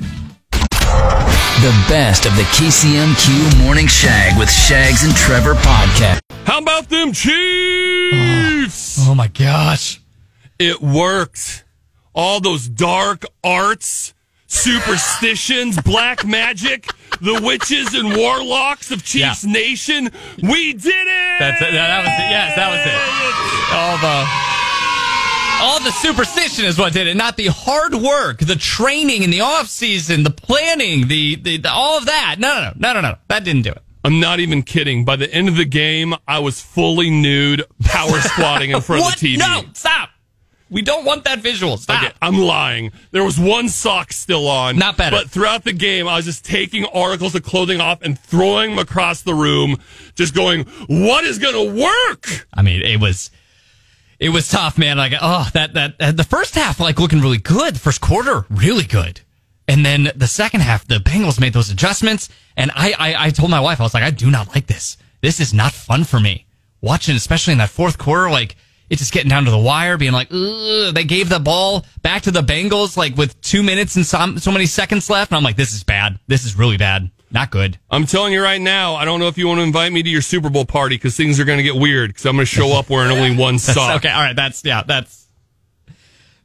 The 0.79 1.85
best 1.89 2.25
of 2.25 2.33
the 2.37 2.43
KCMQ 2.43 3.65
Morning 3.65 3.87
Shag 3.87 4.39
with 4.39 4.49
Shags 4.49 5.03
and 5.03 5.13
Trevor 5.13 5.55
podcast. 5.55 6.21
How 6.45 6.59
about 6.59 6.87
them 6.87 7.11
Chiefs? 7.11 8.97
Oh, 9.01 9.11
oh 9.11 9.15
my 9.15 9.27
gosh. 9.27 10.01
It 10.57 10.81
worked. 10.81 11.65
All 12.13 12.39
those 12.39 12.69
dark 12.69 13.25
arts, 13.43 14.13
superstitions, 14.51 15.81
black 15.81 16.25
magic, 16.25 16.87
the 17.21 17.39
witches 17.41 17.93
and 17.93 18.15
warlocks 18.15 18.91
of 18.91 19.03
Chiefs 19.03 19.43
Yeah. 19.45 19.51
Nation. 19.51 20.09
We 20.41 20.73
did 20.73 20.87
it! 21.07 21.39
That's 21.39 21.61
it. 21.61 21.71
That 21.71 21.99
was 22.03 22.13
it. 22.13 22.29
Yes, 22.29 22.55
that 22.55 22.69
was 22.69 22.81
it. 22.85 23.73
All 23.73 23.97
the 23.97 24.51
all 25.63 25.79
the 25.79 25.91
superstition 25.91 26.65
is 26.65 26.77
what 26.79 26.91
did 26.91 27.05
it, 27.07 27.15
not 27.15 27.37
the 27.37 27.47
hard 27.47 27.93
work, 27.93 28.39
the 28.39 28.55
training 28.55 29.21
in 29.21 29.29
the 29.29 29.41
off 29.41 29.67
season, 29.67 30.23
the 30.23 30.31
planning, 30.31 31.07
the, 31.07 31.35
the, 31.35 31.57
the 31.57 31.71
all 31.71 31.99
of 31.99 32.05
that. 32.07 32.37
No, 32.39 32.47
no, 32.55 32.61
no, 32.61 32.73
no, 32.77 32.93
no, 32.93 33.01
no. 33.11 33.15
That 33.27 33.43
didn't 33.43 33.61
do 33.61 33.69
it. 33.71 33.81
I'm 34.03 34.19
not 34.19 34.39
even 34.39 34.63
kidding. 34.63 35.05
By 35.05 35.17
the 35.17 35.31
end 35.31 35.47
of 35.49 35.55
the 35.57 35.65
game, 35.65 36.15
I 36.27 36.39
was 36.39 36.59
fully 36.59 37.11
nude, 37.11 37.63
power 37.83 38.19
squatting 38.21 38.71
in 38.71 38.81
front 38.81 39.05
of 39.05 39.19
the 39.19 39.27
TV. 39.35 39.37
No, 39.37 39.61
stop. 39.73 40.09
We 40.71 40.81
don't 40.81 41.03
want 41.05 41.25
that 41.25 41.39
visual. 41.39 41.75
Stop. 41.75 42.01
Okay, 42.01 42.13
I'm 42.21 42.37
lying. 42.37 42.93
There 43.11 43.25
was 43.25 43.37
one 43.37 43.67
sock 43.67 44.13
still 44.13 44.47
on. 44.47 44.77
Not 44.77 44.95
better. 44.95 45.17
But 45.17 45.29
throughout 45.29 45.65
the 45.65 45.73
game, 45.73 46.07
I 46.07 46.15
was 46.15 46.25
just 46.25 46.45
taking 46.45 46.85
articles 46.85 47.35
of 47.35 47.43
clothing 47.43 47.81
off 47.81 48.01
and 48.01 48.17
throwing 48.17 48.71
them 48.71 48.79
across 48.79 49.21
the 49.21 49.33
room, 49.33 49.77
just 50.15 50.33
going, 50.33 50.63
what 50.87 51.25
is 51.25 51.39
going 51.39 51.75
to 51.75 51.81
work? 51.81 52.47
I 52.53 52.61
mean, 52.61 52.81
it 52.81 53.01
was 53.01 53.29
it 54.17 54.29
was 54.29 54.47
tough, 54.47 54.77
man. 54.77 54.97
Like, 54.97 55.13
oh, 55.21 55.49
that 55.53 55.73
that 55.73 55.95
uh, 55.99 56.11
the 56.13 56.23
first 56.23 56.55
half 56.55 56.79
like 56.79 56.99
looking 56.99 57.19
really 57.19 57.37
good. 57.37 57.75
The 57.75 57.79
first 57.79 57.99
quarter 57.99 58.45
really 58.49 58.85
good, 58.85 59.19
and 59.67 59.85
then 59.85 60.11
the 60.15 60.27
second 60.27 60.61
half, 60.61 60.87
the 60.87 60.99
Bengals 60.99 61.39
made 61.39 61.53
those 61.53 61.69
adjustments, 61.69 62.29
and 62.55 62.71
I 62.75 62.93
I, 62.97 63.25
I 63.25 63.29
told 63.31 63.51
my 63.51 63.59
wife 63.59 63.81
I 63.81 63.83
was 63.83 63.93
like, 63.93 64.03
I 64.03 64.11
do 64.11 64.31
not 64.31 64.55
like 64.55 64.67
this. 64.67 64.95
This 65.21 65.39
is 65.39 65.53
not 65.53 65.73
fun 65.73 66.05
for 66.05 66.19
me 66.19 66.45
watching, 66.81 67.15
especially 67.15 67.51
in 67.53 67.57
that 67.59 67.69
fourth 67.69 67.97
quarter. 67.97 68.29
Like, 68.29 68.55
it's 68.91 68.99
just 68.99 69.11
getting 69.13 69.29
down 69.29 69.45
to 69.45 69.51
the 69.51 69.57
wire, 69.57 69.97
being 69.97 70.11
like, 70.11 70.27
Ugh. 70.31 70.93
they 70.93 71.03
gave 71.05 71.29
the 71.29 71.39
ball 71.39 71.85
back 72.03 72.21
to 72.23 72.31
the 72.31 72.41
Bengals 72.41 72.95
like 72.97 73.15
with 73.17 73.39
two 73.41 73.63
minutes 73.63 73.95
and 73.95 74.05
so, 74.05 74.35
so 74.35 74.51
many 74.51 74.67
seconds 74.67 75.09
left, 75.09 75.31
and 75.31 75.37
I'm 75.37 75.43
like, 75.43 75.55
this 75.55 75.73
is 75.73 75.83
bad. 75.83 76.19
This 76.27 76.45
is 76.45 76.55
really 76.57 76.77
bad. 76.77 77.09
Not 77.31 77.49
good. 77.49 77.79
I'm 77.89 78.05
telling 78.05 78.33
you 78.33 78.43
right 78.43 78.59
now, 78.59 78.95
I 78.95 79.05
don't 79.05 79.21
know 79.21 79.27
if 79.29 79.37
you 79.37 79.47
want 79.47 79.59
to 79.59 79.63
invite 79.63 79.93
me 79.93 80.03
to 80.03 80.09
your 80.09 80.21
Super 80.21 80.49
Bowl 80.49 80.65
party 80.65 80.95
because 80.95 81.15
things 81.15 81.39
are 81.39 81.45
going 81.45 81.57
to 81.59 81.63
get 81.63 81.75
weird 81.75 82.09
because 82.09 82.25
I'm 82.25 82.35
going 82.35 82.45
to 82.45 82.51
show 82.53 82.77
up 82.77 82.89
wearing 82.89 83.17
only 83.17 83.37
one 83.41 83.57
sock. 83.57 83.95
Okay, 83.97 84.09
all 84.09 84.21
right, 84.21 84.35
that's 84.35 84.65
yeah, 84.65 84.83
that's 84.85 85.27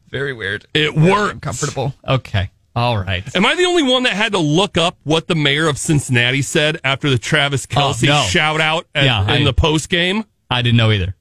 very 0.08 0.32
weird. 0.32 0.66
It 0.74 0.94
works. 0.94 1.40
Comfortable. 1.40 1.92
Okay. 2.06 2.50
All 2.76 2.96
right. 2.98 3.24
Am 3.34 3.44
I 3.44 3.54
the 3.56 3.64
only 3.64 3.82
one 3.82 4.04
that 4.04 4.12
had 4.12 4.32
to 4.32 4.38
look 4.38 4.76
up 4.78 4.98
what 5.02 5.26
the 5.26 5.34
mayor 5.34 5.66
of 5.66 5.78
Cincinnati 5.78 6.42
said 6.42 6.78
after 6.84 7.08
the 7.10 7.18
Travis 7.18 7.66
Kelce 7.66 8.04
Oh, 8.08 8.12
no. 8.12 8.22
shout 8.28 8.60
out 8.60 8.86
at, 8.94 9.04
Yeah, 9.06 9.22
in 9.34 9.42
I- 9.42 9.44
the 9.44 9.54
post 9.54 9.88
game? 9.88 10.24
I 10.50 10.62
didn't 10.62 10.76
know 10.76 10.92
either. 10.92 11.15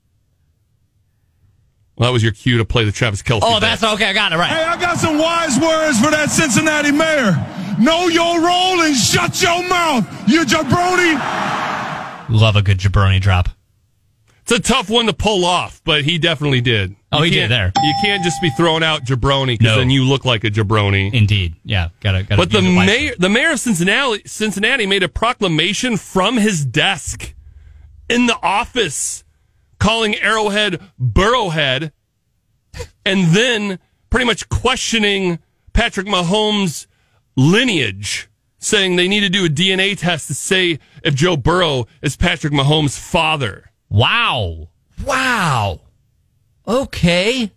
Well, 1.97 2.09
that 2.09 2.13
was 2.13 2.23
your 2.23 2.33
cue 2.33 2.57
to 2.57 2.65
play 2.65 2.83
the 2.83 2.91
Travis 2.91 3.21
Kelce. 3.23 3.39
Oh, 3.43 3.59
that's 3.59 3.83
okay. 3.83 4.05
I 4.09 4.13
got 4.13 4.33
it 4.33 4.37
right. 4.37 4.49
Hey, 4.49 4.63
I 4.63 4.79
got 4.79 4.97
some 4.97 5.17
wise 5.17 5.57
words 5.59 5.99
for 5.99 6.11
that 6.11 6.29
Cincinnati 6.29 6.91
mayor. 6.91 7.33
Know 7.79 8.07
your 8.07 8.41
role 8.41 8.81
and 8.81 8.95
shut 8.95 9.41
your 9.41 9.67
mouth, 9.67 10.05
you 10.29 10.43
jabroni. 10.45 11.15
Love 12.29 12.55
a 12.55 12.61
good 12.61 12.79
jabroni 12.79 13.19
drop. 13.21 13.49
It's 14.41 14.51
a 14.51 14.59
tough 14.59 14.89
one 14.89 15.07
to 15.07 15.13
pull 15.13 15.43
off, 15.43 15.81
but 15.83 16.03
he 16.03 16.17
definitely 16.19 16.61
did. 16.61 16.95
Oh, 17.11 17.21
he 17.23 17.31
did 17.31 17.49
there. 17.49 17.71
You 17.83 17.93
can't 18.03 18.23
just 18.23 18.39
be 18.41 18.49
throwing 18.51 18.83
out 18.83 19.03
jabroni 19.03 19.57
because 19.57 19.73
No. 19.73 19.77
then 19.79 19.89
you 19.89 20.03
look 20.03 20.23
like 20.23 20.43
a 20.43 20.51
jabroni. 20.51 21.11
Indeed. 21.13 21.55
Yeah. 21.63 21.89
Gotta, 22.01 22.23
gotta. 22.23 22.37
But 22.37 22.51
the 22.51 22.61
use 22.61 22.71
it 22.71 22.75
wisely. 22.75 22.93
mayor, 22.93 23.13
the 23.17 23.29
mayor 23.29 23.51
of 23.53 23.59
Cincinnati, 23.59 24.21
Cincinnati 24.27 24.85
made 24.85 25.01
a 25.01 25.09
proclamation 25.09 25.97
from 25.97 26.37
his 26.37 26.63
desk 26.63 27.33
in 28.07 28.27
the 28.27 28.37
office, 28.43 29.23
calling 29.79 30.15
Arrowhead 30.15 30.79
Burrowhead, 31.01 31.91
and 33.05 33.27
then 33.35 33.79
pretty 34.09 34.25
much 34.25 34.49
questioning 34.49 35.39
Patrick 35.73 36.07
Mahomes' 36.07 36.87
lineage, 37.35 38.29
saying 38.59 38.95
they 38.95 39.07
need 39.07 39.21
to 39.21 39.29
do 39.29 39.45
a 39.45 39.49
DNA 39.49 39.97
test 39.97 40.27
to 40.27 40.33
say 40.33 40.79
if 41.03 41.13
Joe 41.15 41.37
Burrow 41.37 41.87
is 42.01 42.15
Patrick 42.15 42.53
Mahomes' 42.53 42.97
father. 42.97 43.71
Wow. 43.89 44.69
Wow. 45.05 45.81
Okay. 46.67 47.51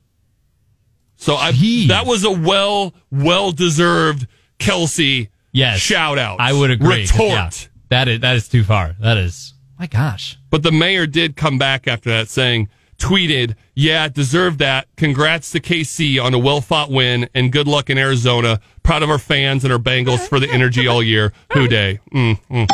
So 1.17 1.35
I, 1.35 1.53
Jeez. 1.53 1.89
that 1.89 2.07
was 2.07 2.25
a 2.25 2.31
well, 2.31 2.95
well 3.11 3.51
deserved 3.53 4.27
Kelce 4.59 5.29
Yes. 5.53 5.79
shout 5.81 6.19
out. 6.19 6.41
I 6.41 6.53
would 6.53 6.71
agree. 6.71 7.03
Retort. 7.03 7.29
yeah, 7.31 7.51
that 7.89 8.09
is 8.09 8.21
that 8.21 8.37
is 8.37 8.49
too 8.49 8.63
far. 8.65 8.95
That 9.01 9.17
is. 9.17 9.55
My 9.79 9.87
gosh. 9.87 10.39
But 10.51 10.63
the 10.63 10.73
mayor 10.73 11.07
did 11.07 11.37
come 11.37 11.59
back 11.59 11.87
after 11.87 12.11
that 12.11 12.29
saying, 12.29 12.69
tweeted, 12.99 13.55
yeah, 13.75 14.09
deserved 14.09 14.59
that. 14.59 14.89
Congrats 14.97 15.53
to 15.53 15.61
KC 15.61 16.23
on 16.23 16.35
a 16.35 16.39
well 16.39 16.61
fought 16.61 16.91
win 16.91 17.29
and 17.35 17.53
good 17.53 17.69
luck 17.69 17.89
in 17.91 17.97
Arizona. 17.99 18.61
Proud 18.83 19.03
of 19.03 19.11
our 19.11 19.19
fans 19.19 19.65
and 19.65 19.73
our 19.73 19.79
Bengals 19.79 20.27
for 20.29 20.41
the 20.41 20.51
energy 20.53 20.89
all 20.89 21.03
year. 21.03 21.33
Who 21.53 21.69
Dey? 21.69 22.01
Mm, 22.13 22.41
mm. 22.51 22.67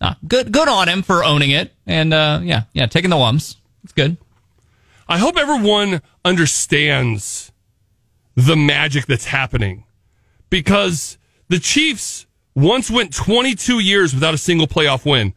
Ah, 0.00 0.16
good. 0.26 0.50
Good 0.50 0.68
on 0.68 0.88
him 0.88 1.02
for 1.02 1.22
owning 1.22 1.50
it 1.50 1.72
and 1.86 2.12
uh, 2.12 2.40
yeah, 2.42 2.62
yeah, 2.72 2.86
taking 2.86 3.10
the 3.10 3.16
lumps. 3.16 3.56
It's 3.84 3.92
good. 3.92 4.16
I 5.08 5.18
hope 5.18 5.36
everyone 5.36 6.02
understands 6.24 7.52
the 8.34 8.56
magic 8.56 9.06
that's 9.06 9.26
happening 9.26 9.84
because 10.48 11.18
the 11.48 11.58
Chiefs 11.58 12.26
once 12.54 12.90
went 12.90 13.12
22 13.12 13.80
years 13.80 14.14
without 14.14 14.34
a 14.34 14.38
single 14.38 14.66
playoff 14.66 15.04
win. 15.04 15.34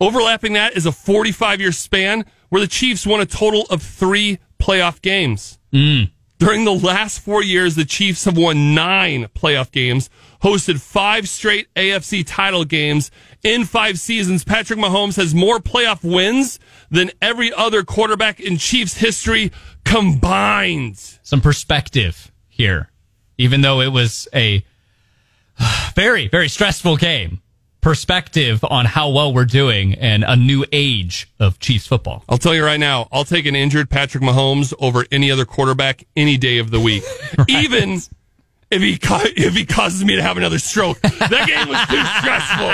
Overlapping 0.00 0.54
that 0.54 0.76
is 0.76 0.86
a 0.86 0.92
45 0.92 1.60
year 1.60 1.72
span 1.72 2.24
where 2.48 2.60
the 2.60 2.66
Chiefs 2.66 3.06
won 3.06 3.20
a 3.20 3.26
total 3.26 3.66
of 3.70 3.82
three 3.82 4.38
playoff 4.58 5.02
games. 5.02 5.58
Mm. 5.72 6.10
During 6.38 6.64
the 6.64 6.72
last 6.72 7.20
four 7.20 7.42
years, 7.42 7.74
the 7.74 7.84
Chiefs 7.84 8.24
have 8.24 8.36
won 8.36 8.74
nine 8.74 9.26
playoff 9.34 9.70
games, 9.70 10.08
hosted 10.42 10.80
five 10.80 11.28
straight 11.28 11.68
AFC 11.74 12.24
title 12.26 12.64
games 12.64 13.10
in 13.42 13.66
five 13.66 14.00
seasons. 14.00 14.42
Patrick 14.42 14.78
Mahomes 14.78 15.16
has 15.16 15.34
more 15.34 15.58
playoff 15.58 16.02
wins 16.02 16.58
than 16.90 17.10
every 17.20 17.52
other 17.52 17.82
quarterback 17.82 18.40
in 18.40 18.56
Chiefs 18.56 18.96
history 18.96 19.52
combined. 19.84 20.96
Some 21.22 21.42
perspective 21.42 22.32
here, 22.48 22.88
even 23.36 23.60
though 23.60 23.82
it 23.82 23.92
was 23.92 24.26
a 24.34 24.64
very 25.94 26.28
very 26.28 26.48
stressful 26.48 26.96
game. 26.96 27.42
Perspective 27.80 28.62
on 28.68 28.84
how 28.84 29.08
well 29.08 29.32
we're 29.32 29.46
doing 29.46 29.94
and 29.94 30.22
a 30.22 30.36
new 30.36 30.66
age 30.70 31.30
of 31.38 31.58
Chiefs 31.58 31.86
football. 31.86 32.22
I'll 32.28 32.36
tell 32.36 32.54
you 32.54 32.62
right 32.64 32.78
now, 32.78 33.08
I'll 33.10 33.24
take 33.24 33.46
an 33.46 33.56
injured 33.56 33.88
Patrick 33.88 34.22
Mahomes 34.22 34.74
over 34.78 35.06
any 35.10 35.30
other 35.30 35.46
quarterback 35.46 36.04
any 36.14 36.36
day 36.36 36.58
of 36.58 36.70
the 36.70 36.78
week, 36.78 37.02
even 37.48 38.00
if 38.70 38.82
he 38.82 38.98
ca- 38.98 39.32
if 39.34 39.54
he 39.54 39.64
causes 39.64 40.04
me 40.04 40.16
to 40.16 40.22
have 40.22 40.36
another 40.36 40.58
stroke. 40.58 41.00
That 41.00 41.46
game 41.48 41.68
was 41.68 41.80
too 41.88 42.04
stressful. 42.20 42.68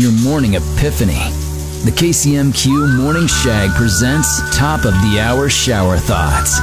Your 0.00 0.12
morning 0.22 0.54
epiphany. 0.54 1.18
The 1.84 1.90
KCMQ 1.90 2.96
Morning 2.98 3.26
Shag 3.26 3.70
presents 3.72 4.40
Top 4.56 4.84
of 4.84 4.92
the 5.02 5.18
Hour 5.20 5.48
Shower 5.48 5.96
Thoughts. 5.98 6.60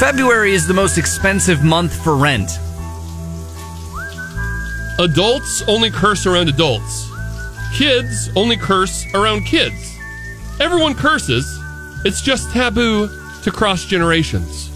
February 0.00 0.54
is 0.54 0.66
the 0.66 0.72
most 0.72 0.96
expensive 0.96 1.62
month 1.62 1.92
for 2.02 2.16
rent. 2.16 2.58
Adults 4.98 5.60
only 5.68 5.90
curse 5.90 6.24
around 6.24 6.48
adults. 6.48 7.10
Kids 7.74 8.30
only 8.34 8.56
curse 8.56 9.04
around 9.12 9.44
kids. 9.44 9.98
Everyone 10.58 10.94
curses. 10.94 11.44
It's 12.06 12.22
just 12.22 12.50
taboo 12.50 13.10
to 13.42 13.50
cross 13.50 13.84
generations. 13.84 14.70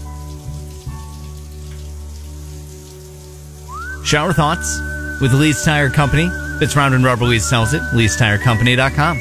Shower 4.05 4.31
thoughts 4.31 4.79
with 5.21 5.33
Lee's 5.33 5.65
Tire 5.65 5.89
Company. 5.89 6.29
That's 6.59 6.75
round 6.75 6.93
and 6.93 7.03
rubber 7.03 7.25
Lee 7.25 7.39
sells 7.39 7.73
it. 7.73 7.81
Lee'sTireCompany.com. 7.93 9.19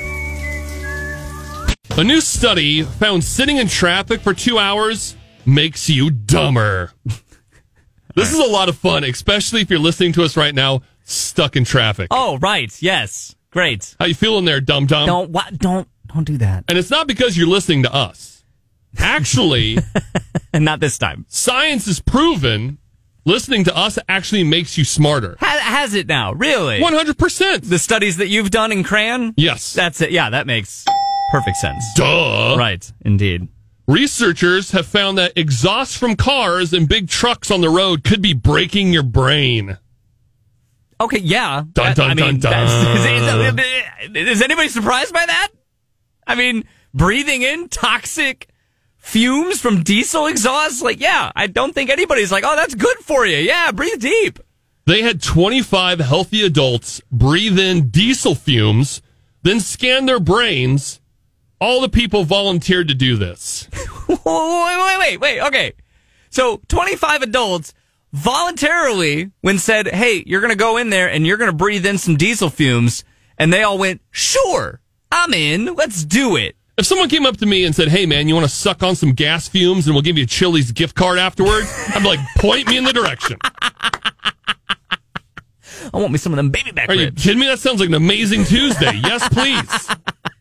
A 1.98 2.04
new 2.04 2.20
study 2.20 2.82
found 2.82 3.24
sitting 3.24 3.56
in 3.56 3.68
traffic 3.68 4.20
for 4.20 4.34
two 4.34 4.58
hours 4.58 5.16
makes 5.46 5.88
you 5.88 6.10
dumber. 6.10 6.92
This 8.16 8.32
is 8.32 8.38
a 8.38 8.44
lot 8.48 8.68
of 8.68 8.78
fun, 8.78 9.02
especially 9.02 9.60
if 9.60 9.70
you're 9.70 9.80
listening 9.80 10.12
to 10.12 10.22
us 10.22 10.36
right 10.36 10.54
now 10.54 10.82
stuck 11.02 11.56
in 11.56 11.64
traffic. 11.64 12.06
Oh, 12.12 12.38
right. 12.38 12.72
Yes. 12.80 13.34
Great. 13.50 13.96
How 13.98 14.06
you 14.06 14.14
feeling 14.14 14.44
there, 14.44 14.60
dumb 14.60 14.86
dumb? 14.86 15.06
Don't 15.06 15.58
don't 15.58 15.88
don't 16.06 16.22
do 16.24 16.38
that. 16.38 16.62
And 16.68 16.78
it's 16.78 16.90
not 16.90 17.08
because 17.08 17.36
you're 17.36 17.48
listening 17.48 17.82
to 17.82 17.92
us. 17.92 18.44
Actually, 18.98 19.78
And 20.52 20.64
not 20.70 20.78
this 20.78 20.96
time. 20.96 21.26
science 21.28 21.86
has 21.86 21.98
proven 21.98 22.78
listening 23.24 23.64
to 23.64 23.76
us 23.76 23.98
actually 24.08 24.44
makes 24.44 24.78
you 24.78 24.84
smarter. 24.84 25.36
Ha- 25.40 25.58
has 25.64 25.94
it 25.94 26.06
now? 26.06 26.34
Really? 26.34 26.78
100%. 26.78 27.68
The 27.68 27.78
studies 27.80 28.18
that 28.18 28.28
you've 28.28 28.50
done 28.50 28.70
in 28.70 28.84
Cran? 28.84 29.34
Yes. 29.36 29.72
That's 29.72 30.00
it. 30.00 30.12
Yeah, 30.12 30.30
that 30.30 30.46
makes 30.46 30.84
perfect 31.32 31.56
sense. 31.56 31.82
Duh. 31.96 32.54
Right. 32.56 32.88
Indeed. 33.04 33.48
Researchers 33.86 34.70
have 34.70 34.86
found 34.86 35.18
that 35.18 35.32
exhaust 35.36 35.98
from 35.98 36.16
cars 36.16 36.72
and 36.72 36.88
big 36.88 37.08
trucks 37.08 37.50
on 37.50 37.60
the 37.60 37.68
road 37.68 38.02
could 38.02 38.22
be 38.22 38.32
breaking 38.32 38.92
your 38.92 39.02
brain. 39.02 39.78
Okay. 41.00 41.18
Yeah. 41.18 41.64
Dun, 41.72 41.94
dun, 41.94 42.10
I 42.10 42.14
mean, 42.14 42.40
dun, 42.40 42.64
Is, 42.96 44.14
is- 44.14 44.26
is 44.28 44.42
anybody 44.42 44.68
surprised 44.68 45.12
by 45.12 45.26
that? 45.26 45.48
I 46.26 46.34
mean, 46.34 46.64
breathing 46.94 47.42
in 47.42 47.68
toxic 47.68 48.48
fumes 48.96 49.60
from 49.60 49.82
diesel 49.82 50.26
exhaust? 50.26 50.82
Like, 50.82 51.00
yeah, 51.00 51.30
I 51.36 51.46
don't 51.46 51.74
think 51.74 51.90
anybody's 51.90 52.32
like, 52.32 52.44
oh, 52.46 52.56
that's 52.56 52.74
good 52.74 52.96
for 52.98 53.26
you. 53.26 53.36
Yeah, 53.36 53.70
breathe 53.72 54.00
deep. 54.00 54.38
They 54.86 55.02
had 55.02 55.22
25 55.22 55.98
healthy 56.00 56.42
adults 56.44 57.00
breathe 57.10 57.58
in 57.58 57.88
diesel 57.88 58.34
fumes, 58.34 59.02
then 59.42 59.60
scan 59.60 60.06
their 60.06 60.20
brains. 60.20 61.00
All 61.60 61.80
the 61.80 61.88
people 61.88 62.24
volunteered 62.24 62.88
to 62.88 62.94
do 62.94 63.16
this. 63.16 63.68
wait, 64.08 64.18
wait, 64.24 64.98
wait, 64.98 65.20
wait. 65.20 65.40
Okay. 65.40 65.72
So 66.30 66.60
25 66.68 67.22
adults 67.22 67.74
voluntarily, 68.12 69.30
when 69.40 69.58
said, 69.58 69.88
hey, 69.88 70.22
you're 70.26 70.40
going 70.40 70.52
to 70.52 70.56
go 70.56 70.76
in 70.76 70.90
there 70.90 71.08
and 71.10 71.26
you're 71.26 71.36
going 71.36 71.50
to 71.50 71.56
breathe 71.56 71.86
in 71.86 71.98
some 71.98 72.16
diesel 72.16 72.50
fumes, 72.50 73.04
and 73.38 73.52
they 73.52 73.62
all 73.62 73.78
went, 73.78 74.00
sure, 74.10 74.80
I'm 75.10 75.32
in. 75.34 75.74
Let's 75.74 76.04
do 76.04 76.36
it. 76.36 76.56
If 76.76 76.86
someone 76.86 77.08
came 77.08 77.24
up 77.24 77.36
to 77.36 77.46
me 77.46 77.64
and 77.64 77.72
said, 77.74 77.86
"Hey, 77.86 78.04
man, 78.04 78.26
you 78.26 78.34
want 78.34 78.48
to 78.48 78.52
suck 78.52 78.82
on 78.82 78.96
some 78.96 79.12
gas 79.12 79.46
fumes, 79.46 79.86
and 79.86 79.94
we'll 79.94 80.02
give 80.02 80.18
you 80.18 80.24
a 80.24 80.26
Chili's 80.26 80.72
gift 80.72 80.96
card 80.96 81.18
afterward," 81.20 81.64
I'm 81.88 82.02
like, 82.02 82.18
"Point 82.36 82.66
me 82.66 82.76
in 82.76 82.82
the 82.82 82.92
direction." 82.92 83.38
I 85.92 85.98
want 85.98 86.10
me 86.10 86.18
some 86.18 86.32
of 86.32 86.36
them 86.36 86.50
baby 86.50 86.72
back 86.72 86.88
Are 86.88 86.94
you 86.94 87.12
kidding 87.12 87.38
me? 87.38 87.46
That 87.46 87.60
sounds 87.60 87.78
like 87.78 87.88
an 87.90 87.94
amazing 87.94 88.44
Tuesday. 88.44 89.00
yes, 89.04 89.28
please. 89.28 89.88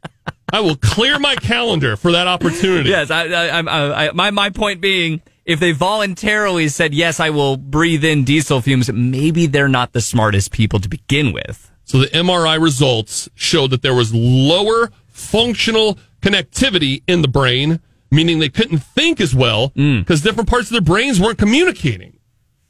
I 0.54 0.60
will 0.60 0.76
clear 0.76 1.18
my 1.18 1.34
calendar 1.36 1.98
for 1.98 2.12
that 2.12 2.28
opportunity. 2.28 2.92
Yes, 2.92 3.10
I, 3.10 3.26
I, 3.26 3.60
I, 3.60 4.08
I, 4.08 4.12
my 4.12 4.30
my 4.30 4.52
point 4.52 4.82
being, 4.82 5.24
if 5.46 5.60
they 5.60 5.72
voluntarily 5.72 6.68
said 6.68 6.94
yes, 6.94 7.20
I 7.20 7.32
will 7.32 7.58
breathe 7.58 8.06
in 8.06 8.24
diesel 8.24 8.62
fumes, 8.62 8.92
maybe 8.94 9.48
they're 9.48 9.68
not 9.68 9.94
the 9.94 10.02
smartest 10.02 10.52
people 10.52 10.80
to 10.80 10.88
begin 10.88 11.34
with. 11.34 11.72
So 11.86 11.98
the 11.98 12.06
MRI 12.06 12.62
results 12.62 13.28
showed 13.34 13.72
that 13.72 13.82
there 13.82 13.96
was 13.96 14.14
lower 14.14 14.92
functional 15.08 15.98
connectivity 16.22 17.02
in 17.08 17.24
the 17.24 17.28
brain, 17.28 17.80
meaning 18.12 18.38
they 18.38 18.50
couldn't 18.50 18.80
think 18.80 19.20
as 19.20 19.34
well 19.34 19.72
mm. 19.72 20.02
because 20.02 20.22
different 20.22 20.50
parts 20.50 20.68
of 20.68 20.74
their 20.74 20.82
brains 20.82 21.20
weren't 21.20 21.40
communicating. 21.40 22.20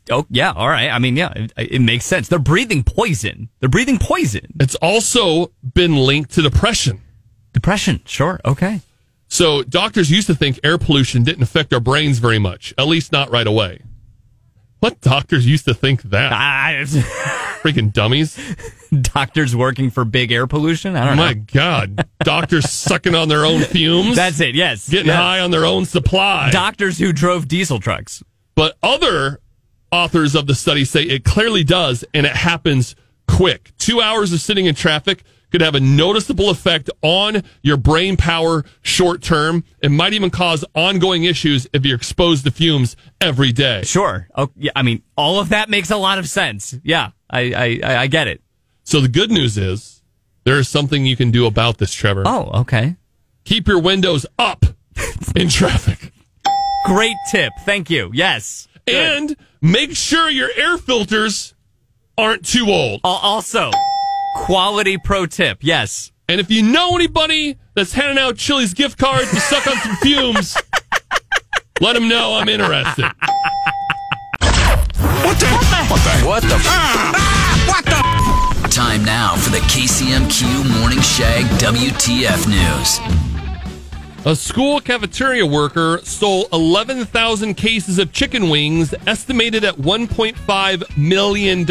Oh 0.09 0.25
yeah, 0.29 0.53
all 0.53 0.69
right. 0.69 0.89
I 0.89 0.99
mean, 0.99 1.17
yeah, 1.17 1.33
it, 1.35 1.51
it 1.57 1.81
makes 1.81 2.05
sense. 2.05 2.29
They're 2.29 2.39
breathing 2.39 2.83
poison. 2.83 3.49
They're 3.59 3.67
breathing 3.67 3.99
poison. 3.99 4.53
It's 4.61 4.75
also 4.75 5.51
been 5.73 5.97
linked 5.97 6.31
to 6.31 6.41
depression. 6.41 7.02
Depression, 7.53 8.01
sure, 8.05 8.39
okay. 8.43 8.81
So 9.27 9.63
doctors 9.63 10.11
used 10.11 10.27
to 10.27 10.35
think 10.35 10.59
air 10.63 10.77
pollution 10.77 11.23
didn't 11.23 11.43
affect 11.43 11.73
our 11.73 11.79
brains 11.79 12.19
very 12.19 12.39
much, 12.39 12.73
at 12.77 12.87
least 12.87 13.11
not 13.11 13.31
right 13.31 13.47
away. 13.47 13.81
What 14.79 14.99
doctors 15.01 15.47
used 15.47 15.65
to 15.65 15.73
think 15.73 16.01
that? 16.03 16.33
I, 16.33 16.83
Freaking 17.63 17.93
dummies. 17.93 18.37
doctors 19.01 19.55
working 19.55 19.89
for 19.89 20.03
big 20.03 20.31
air 20.31 20.45
pollution. 20.47 20.95
I 20.97 21.05
don't 21.05 21.17
My 21.17 21.33
know. 21.33 21.43
God. 21.53 22.05
Doctors 22.19 22.69
sucking 22.69 23.15
on 23.15 23.29
their 23.29 23.45
own 23.45 23.61
fumes, 23.61 24.15
That's 24.17 24.39
it. 24.41 24.55
Yes, 24.55 24.89
getting 24.89 25.07
Yes. 25.07 25.15
high 25.15 25.39
on 25.39 25.51
their 25.51 25.63
own 25.65 25.85
supply. 25.85 26.49
Doctors 26.51 26.97
who 26.99 27.13
drove 27.13 27.47
diesel 27.47 27.79
trucks. 27.79 28.21
But 28.55 28.77
other 28.83 29.39
authors 29.91 30.35
of 30.35 30.47
the 30.47 30.55
study 30.55 30.83
say 30.85 31.03
it 31.03 31.23
clearly 31.23 31.63
does, 31.63 32.03
and 32.13 32.25
it 32.25 32.33
happens 32.35 32.95
quick. 33.27 33.71
Two 33.77 34.01
hours 34.01 34.33
of 34.33 34.41
sitting 34.41 34.65
in 34.65 34.75
traffic 34.75 35.23
could 35.53 35.61
have 35.61 35.75
a 35.75 35.79
noticeable 35.79 36.49
effect 36.49 36.89
on 37.03 37.43
your 37.61 37.77
brain 37.77 38.17
power 38.17 38.65
short 38.81 39.21
term. 39.21 39.63
It 39.83 39.91
might 39.91 40.13
even 40.13 40.31
cause 40.31 40.65
ongoing 40.73 41.25
issues 41.25 41.67
if 41.73 41.85
you're 41.85 41.95
exposed 41.95 42.43
to 42.45 42.51
fumes 42.51 42.95
every 43.21 43.51
day. 43.51 43.83
Sure. 43.83 44.27
Oh, 44.35 44.49
yeah. 44.55 44.71
I 44.75 44.81
mean, 44.81 45.03
all 45.15 45.39
of 45.39 45.49
that 45.49 45.69
makes 45.69 45.91
a 45.91 45.97
lot 45.97 46.17
of 46.17 46.27
sense. 46.27 46.73
Yeah, 46.83 47.11
I, 47.29 47.79
I, 47.83 47.95
I 48.01 48.07
get 48.07 48.27
it. 48.27 48.41
So 48.83 48.99
the 48.99 49.07
good 49.07 49.29
news 49.29 49.55
is 49.55 50.01
there 50.43 50.57
is 50.57 50.67
something 50.67 51.05
you 51.05 51.15
can 51.15 51.29
do 51.29 51.45
about 51.45 51.77
this, 51.77 51.93
Trevor. 51.93 52.23
Oh, 52.25 52.61
okay. 52.61 52.95
Keep 53.43 53.67
your 53.67 53.79
windows 53.79 54.25
up 54.39 54.65
in 55.35 55.49
traffic. 55.49 56.11
Great 56.87 57.15
tip. 57.29 57.53
Thank 57.63 57.91
you. 57.91 58.09
Yes. 58.11 58.67
Good. 58.87 58.95
And 58.95 59.35
make 59.61 59.95
sure 59.95 60.31
your 60.31 60.49
air 60.57 60.79
filters 60.79 61.53
aren't 62.17 62.43
too 62.43 62.65
old. 62.69 63.01
Al- 63.03 63.11
also, 63.11 63.69
quality 64.35 64.97
pro 64.97 65.25
tip. 65.25 65.59
Yes. 65.61 66.11
And 66.27 66.39
if 66.39 66.49
you 66.49 66.63
know 66.63 66.95
anybody 66.95 67.57
that's 67.73 67.93
handing 67.93 68.17
out 68.17 68.37
Chili's 68.37 68.73
gift 68.73 68.97
cards 68.97 69.29
to 69.31 69.39
suck 69.39 69.67
on 69.67 69.75
some 69.77 69.95
fumes, 69.97 70.55
let 71.81 71.93
them 71.93 72.07
know 72.07 72.35
I'm 72.35 72.49
interested. 72.49 73.05
What 75.23 75.39
the? 75.39 75.47
What 75.89 76.01
the? 76.03 76.25
what 76.27 76.43
the? 76.43 76.55
Ah, 76.65 77.19
Time 78.71 79.05
now 79.05 79.35
for 79.35 79.51
the 79.51 79.59
KCMQ 79.59 80.79
Morning 80.79 80.99
Shag 81.01 81.45
WTF 81.59 82.47
News. 82.47 82.99
A 84.25 84.35
school 84.35 84.79
cafeteria 84.79 85.45
worker 85.45 85.99
stole 86.03 86.47
11,000 86.53 87.55
cases 87.55 87.99
of 87.99 88.13
chicken 88.13 88.49
wings, 88.49 88.95
estimated 89.05 89.63
at 89.65 89.75
$1.5 89.75 90.97
million. 90.97 91.65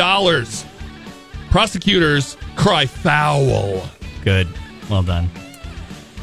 Prosecutors 1.53 2.39
cry 2.57 2.87
foul. 2.87 3.87
Good. 4.25 4.49
Well 4.89 5.03
done. 5.03 5.29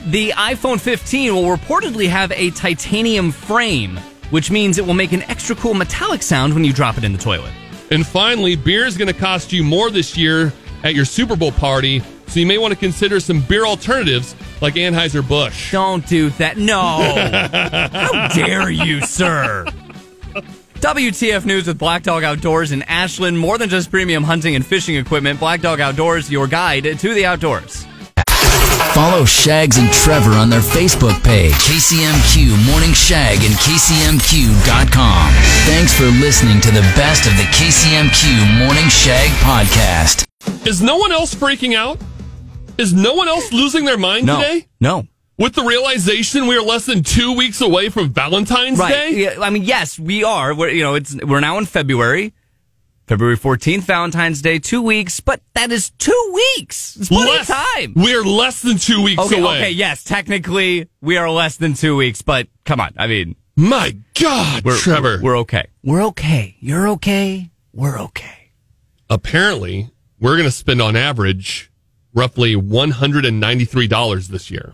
The 0.07 0.31
iPhone 0.31 0.81
15 0.81 1.35
will 1.35 1.55
reportedly 1.55 2.09
have 2.09 2.31
a 2.31 2.49
titanium 2.49 3.31
frame, 3.31 3.97
which 4.31 4.49
means 4.49 4.79
it 4.79 4.87
will 4.87 4.95
make 4.95 5.11
an 5.11 5.21
extra 5.23 5.55
cool 5.55 5.75
metallic 5.75 6.23
sound 6.23 6.55
when 6.55 6.63
you 6.63 6.73
drop 6.73 6.97
it 6.97 7.03
in 7.03 7.11
the 7.11 7.19
toilet. 7.19 7.51
And 7.91 8.07
finally, 8.07 8.55
beer 8.55 8.87
is 8.87 8.97
going 8.97 9.07
to 9.07 9.13
cost 9.13 9.53
you 9.53 9.63
more 9.63 9.91
this 9.91 10.17
year 10.17 10.51
at 10.83 10.95
your 10.95 11.05
Super 11.05 11.35
Bowl 11.35 11.51
party, 11.51 12.01
so 12.25 12.39
you 12.39 12.47
may 12.47 12.57
want 12.57 12.73
to 12.73 12.79
consider 12.79 13.19
some 13.19 13.41
beer 13.41 13.65
alternatives 13.67 14.35
like 14.61 14.73
Anheuser-Busch. 14.73 15.71
Don't 15.71 16.07
do 16.07 16.31
that. 16.31 16.57
No. 16.57 16.79
How 17.93 18.29
dare 18.29 18.71
you, 18.71 19.01
sir? 19.01 19.67
WTF 20.81 21.45
News 21.45 21.67
with 21.67 21.77
Black 21.77 22.03
Dog 22.03 22.23
Outdoors 22.23 22.71
in 22.71 22.83
Ashland. 22.83 23.37
More 23.37 23.57
than 23.57 23.67
just 23.69 23.91
premium 23.91 24.23
hunting 24.23 24.55
and 24.55 24.65
fishing 24.65 24.95
equipment, 24.95 25.39
Black 25.39 25.61
Dog 25.61 25.79
Outdoors, 25.81 26.31
your 26.31 26.47
guide 26.47 26.83
to 26.99 27.13
the 27.13 27.25
outdoors. 27.25 27.85
Follow 28.93 29.23
Shags 29.25 29.77
and 29.77 29.91
Trevor 29.91 30.31
on 30.31 30.49
their 30.49 30.61
Facebook 30.61 31.21
page, 31.23 31.51
KCMQ 31.53 32.65
Morning 32.71 32.93
Shag 32.93 33.37
and 33.43 33.53
KCMQ.com. 33.55 35.31
Thanks 35.65 35.93
for 35.95 36.05
listening 36.05 36.59
to 36.61 36.71
the 36.71 36.81
best 36.95 37.27
of 37.27 37.35
the 37.37 37.43
KCMQ 37.43 38.57
Morning 38.65 38.87
Shag 38.89 39.29
podcast. 39.43 40.25
Is 40.65 40.81
no 40.81 40.97
one 40.97 41.11
else 41.11 41.35
freaking 41.35 41.75
out? 41.75 41.99
Is 42.77 42.93
no 42.93 43.13
one 43.13 43.27
else 43.27 43.51
losing 43.51 43.83
their 43.85 43.97
mind 43.97 44.25
No. 44.25 44.37
today? 44.41 44.67
No. 44.79 45.05
With 45.39 45.55
the 45.55 45.63
realization 45.63 46.47
we 46.47 46.57
are 46.57 46.61
less 46.61 46.85
than 46.85 47.01
two 47.01 47.31
weeks 47.33 47.61
away 47.61 47.87
from 47.87 48.09
Valentine's 48.11 48.77
Right. 48.77 48.91
Day? 48.91 49.11
Yeah, 49.23 49.37
I 49.41 49.49
mean, 49.49 49.63
yes, 49.63 49.97
we 49.97 50.21
are. 50.25 50.53
We're, 50.53 50.67
you 50.69 50.83
know, 50.83 50.95
it's 50.95 51.15
we're 51.15 51.39
now 51.39 51.57
in 51.57 51.65
February. 51.65 52.33
February 53.07 53.37
14th, 53.37 53.83
Valentine's 53.83 54.41
Day, 54.41 54.59
two 54.59 54.81
weeks, 54.81 55.21
but 55.21 55.41
that 55.53 55.71
is 55.71 55.91
two 55.91 56.31
weeks. 56.33 56.97
It's 56.97 57.07
plenty 57.07 57.31
Less, 57.31 57.49
of 57.49 57.55
time. 57.55 57.93
We're 57.95 58.21
less 58.21 58.61
than 58.61 58.77
two 58.77 59.01
weeks 59.01 59.19
Okay, 59.23 59.39
away. 59.39 59.57
okay, 59.59 59.71
yes, 59.71 60.03
technically 60.03 60.89
we 61.01 61.15
are 61.15 61.29
less 61.31 61.55
than 61.55 61.73
two 61.73 61.95
weeks, 61.95 62.21
but 62.21 62.47
come 62.65 62.81
on. 62.81 62.91
I 62.97 63.07
mean, 63.07 63.35
My 63.55 63.95
God, 64.19 64.63
we're, 64.65 64.77
Trevor. 64.77 65.19
We're, 65.19 65.23
we're 65.23 65.37
okay. 65.39 65.67
We're 65.83 66.03
okay. 66.07 66.57
You're 66.59 66.89
okay. 66.89 67.49
We're 67.73 67.97
okay. 67.99 68.51
Apparently, 69.09 69.89
we're 70.19 70.35
going 70.35 70.49
to 70.49 70.51
spend 70.51 70.81
on 70.81 70.95
average 70.97 71.71
roughly 72.13 72.55
$193 72.55 74.27
this 74.27 74.51
year. 74.51 74.73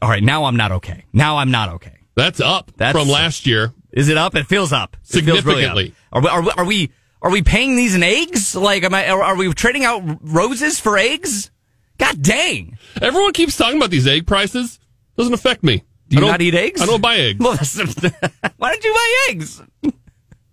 All 0.00 0.08
right, 0.08 0.22
now 0.22 0.44
I'm 0.44 0.56
not 0.56 0.72
okay. 0.72 1.04
Now 1.12 1.38
I'm 1.38 1.50
not 1.50 1.68
okay. 1.74 1.96
That's 2.14 2.40
up 2.40 2.72
That's- 2.76 2.94
from 3.00 3.08
last 3.12 3.46
year. 3.46 3.72
Is 3.92 4.08
it 4.08 4.16
up? 4.18 4.34
It 4.34 4.46
feels 4.46 4.72
up. 4.72 4.96
It 5.10 5.22
feels 5.24 5.44
really 5.44 5.64
up. 5.64 5.74
Significantly. 5.74 5.94
Are 6.12 6.20
we, 6.20 6.28
are 6.28 6.42
we? 6.42 6.50
Are 6.58 6.64
we? 6.64 6.90
Are 7.22 7.30
we 7.30 7.42
paying 7.42 7.74
these 7.74 7.94
in 7.94 8.02
eggs? 8.02 8.54
Like, 8.54 8.84
am 8.84 8.94
I? 8.94 9.08
Are, 9.08 9.22
are 9.22 9.36
we 9.36 9.52
trading 9.54 9.84
out 9.84 10.02
roses 10.20 10.78
for 10.78 10.98
eggs? 10.98 11.50
God 11.96 12.22
dang! 12.22 12.78
Everyone 13.02 13.32
keeps 13.32 13.56
talking 13.56 13.76
about 13.78 13.90
these 13.90 14.06
egg 14.06 14.26
prices. 14.26 14.78
Doesn't 15.16 15.32
affect 15.34 15.64
me. 15.64 15.82
Do 16.08 16.16
you 16.16 16.20
don't- 16.20 16.40
eat 16.40 16.54
eggs? 16.54 16.80
I 16.80 16.86
don't 16.86 17.00
buy 17.00 17.16
eggs. 17.16 17.40
Well, 17.40 17.56
why 18.58 18.72
don't 18.72 18.84
you 18.84 18.92
buy 18.94 19.26
eggs? 19.30 19.62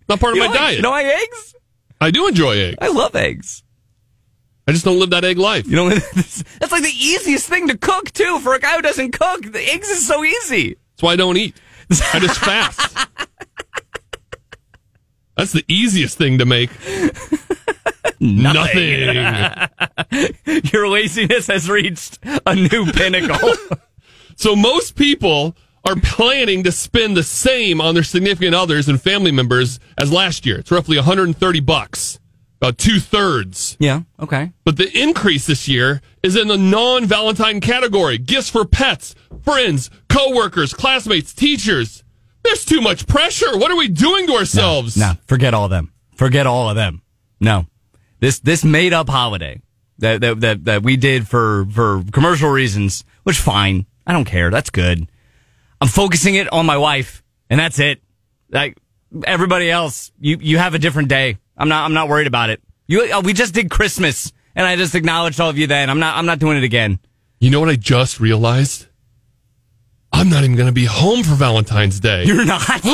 Not 0.10 0.19
part 0.19 0.34
of 0.34 0.39
my 0.39 0.45
like- 0.47 0.55
diet. 0.55 0.75
You 0.77 0.81
don't 0.81 0.91
like 0.93 1.05
eggs? 1.05 1.55
I 2.01 2.12
do 2.12 2.27
enjoy 2.27 2.58
eggs. 2.58 2.77
I 2.81 2.88
love 2.88 3.15
eggs. 3.15 3.63
I 4.67 4.71
just 4.71 4.84
don't 4.84 4.99
live 4.99 5.12
that 5.12 5.23
egg 5.23 5.38
life. 5.38 5.67
You 5.67 5.75
know, 5.75 5.89
that's 5.89 6.71
like 6.71 6.84
the 6.84 6.93
easiest 6.97 7.47
thing 7.47 7.67
to 7.67 7.78
cook 7.78 8.12
too. 8.12 8.39
For 8.39 8.56
a 8.56 8.60
guy 8.60 8.75
who 8.75 8.82
doesn't 8.82 9.12
cook, 9.12 9.43
the 9.43 9.62
eggs 9.62 9.89
is 9.89 10.08
so 10.08 10.23
easy. 10.23 10.69
That's 10.69 11.04
why 11.04 11.13
I 11.13 11.15
don't 11.15 11.38
eat. 11.38 11.56
I 12.13 12.19
just 12.19 12.39
fast. 12.43 13.08
That's 15.38 15.51
the 15.51 15.65
easiest 15.67 16.17
thing 16.17 16.39
to 16.39 16.45
make. 16.45 16.71
Nothing. 18.19 19.15
Your 20.73 20.88
laziness 20.88 21.47
has 21.47 21.69
reached 21.69 22.19
a 22.45 22.56
new 22.56 22.91
pinnacle. 22.91 23.51
So 24.38 24.56
most 24.56 24.95
people 24.95 25.56
are 25.84 25.95
planning 25.97 26.63
to 26.63 26.71
spend 26.71 27.15
the 27.15 27.23
same 27.23 27.80
on 27.80 27.93
their 27.93 28.04
significant 28.04 28.56
others 28.56 28.88
and 28.89 28.99
family 29.01 29.32
members 29.32 29.80
as 29.97 30.12
last 30.12 30.45
year. 30.45 30.58
It's 30.58 30.71
roughly 30.71 30.97
130 30.97 31.60
bucks, 31.60 32.19
about 32.62 32.78
two 32.78 33.00
thirds. 33.00 33.76
yeah. 33.80 34.02
Okay. 34.20 34.52
But 34.63 34.78
the 34.78 34.89
increase 34.98 35.46
this 35.46 35.68
year 35.68 36.02
is 36.24 36.36
in 36.36 36.48
the 36.48 36.58
non-Valentine 36.58 37.60
category. 37.62 38.18
Gifts 38.18 38.50
for 38.50 38.65
pets, 38.65 39.13
friends, 39.44 39.89
coworkers, 40.10 40.74
classmates, 40.74 41.34
teachers. 41.34 42.04
There's 42.44 42.65
too 42.65 42.82
much 42.82 43.08
pressure. 43.08 43.58
What 43.58 43.72
are 43.72 43.78
we 43.78 43.88
doing 43.88 44.28
to 44.28 44.34
ourselves? 44.34 44.96
No, 44.98 45.13
forget 45.28 45.54
all 45.54 45.65
of 45.65 45.72
them. 45.72 45.91
Forget 46.15 46.48
all 46.48 46.70
of 46.70 46.76
them. 46.76 47.02
No, 47.39 47.65
this 48.20 48.39
this 48.39 48.63
made 48.63 48.94
up 48.94 49.10
holiday 49.10 49.62
that 50.00 50.22
that 50.22 50.39
that, 50.41 50.65
that 50.65 50.84
we 50.84 50.96
did 50.96 51.28
for 51.28 51.65
for 51.72 52.04
commercial 52.12 52.50
reasons, 52.50 53.04
which 53.24 53.38
fine. 53.38 53.86
I 54.08 54.13
don't 54.13 54.26
care. 54.26 54.52
That's 54.52 54.70
good. 54.70 55.08
I'm 55.82 55.88
focusing 55.88 56.36
it 56.36 56.52
on 56.54 56.65
my 56.65 56.78
wife, 56.78 57.24
and 57.50 57.60
that's 57.60 57.80
it. 57.80 58.02
Like 58.52 58.78
everybody 59.26 59.70
else, 59.70 60.12
you 60.20 60.38
you 60.39 60.58
have 60.58 60.74
a 60.74 60.80
different 60.80 61.10
day. 61.10 61.38
I'm 61.58 61.70
not 61.70 61.86
I'm 61.86 61.94
not 61.94 62.10
worried 62.10 62.28
about 62.28 62.50
it. 62.50 62.62
You 62.88 63.12
uh, 63.13 63.22
we 63.22 63.34
just 63.34 63.54
did 63.54 63.70
Christmas, 63.72 64.32
and 64.56 64.65
I 64.65 64.76
just 64.76 64.96
acknowledged 64.96 65.39
all 65.39 65.50
of 65.50 65.58
you 65.58 65.68
then. 65.68 65.89
I'm 65.89 66.00
not 66.00 66.18
I'm 66.18 66.26
not 66.26 66.39
doing 66.39 66.58
it 66.58 66.63
again. 66.63 67.00
You 67.39 67.50
know 67.50 67.60
what 67.60 67.70
I 67.70 67.76
just 67.76 68.20
realized? 68.20 68.88
I'm 70.13 70.30
not 70.30 70.46
even 70.46 70.56
going 70.56 70.68
to 70.68 70.72
be 70.74 70.86
home 70.86 71.24
for 71.24 71.36
Valentine's 71.36 72.00
Day. 72.00 72.24
You're 72.24 72.46
not. 72.46 72.62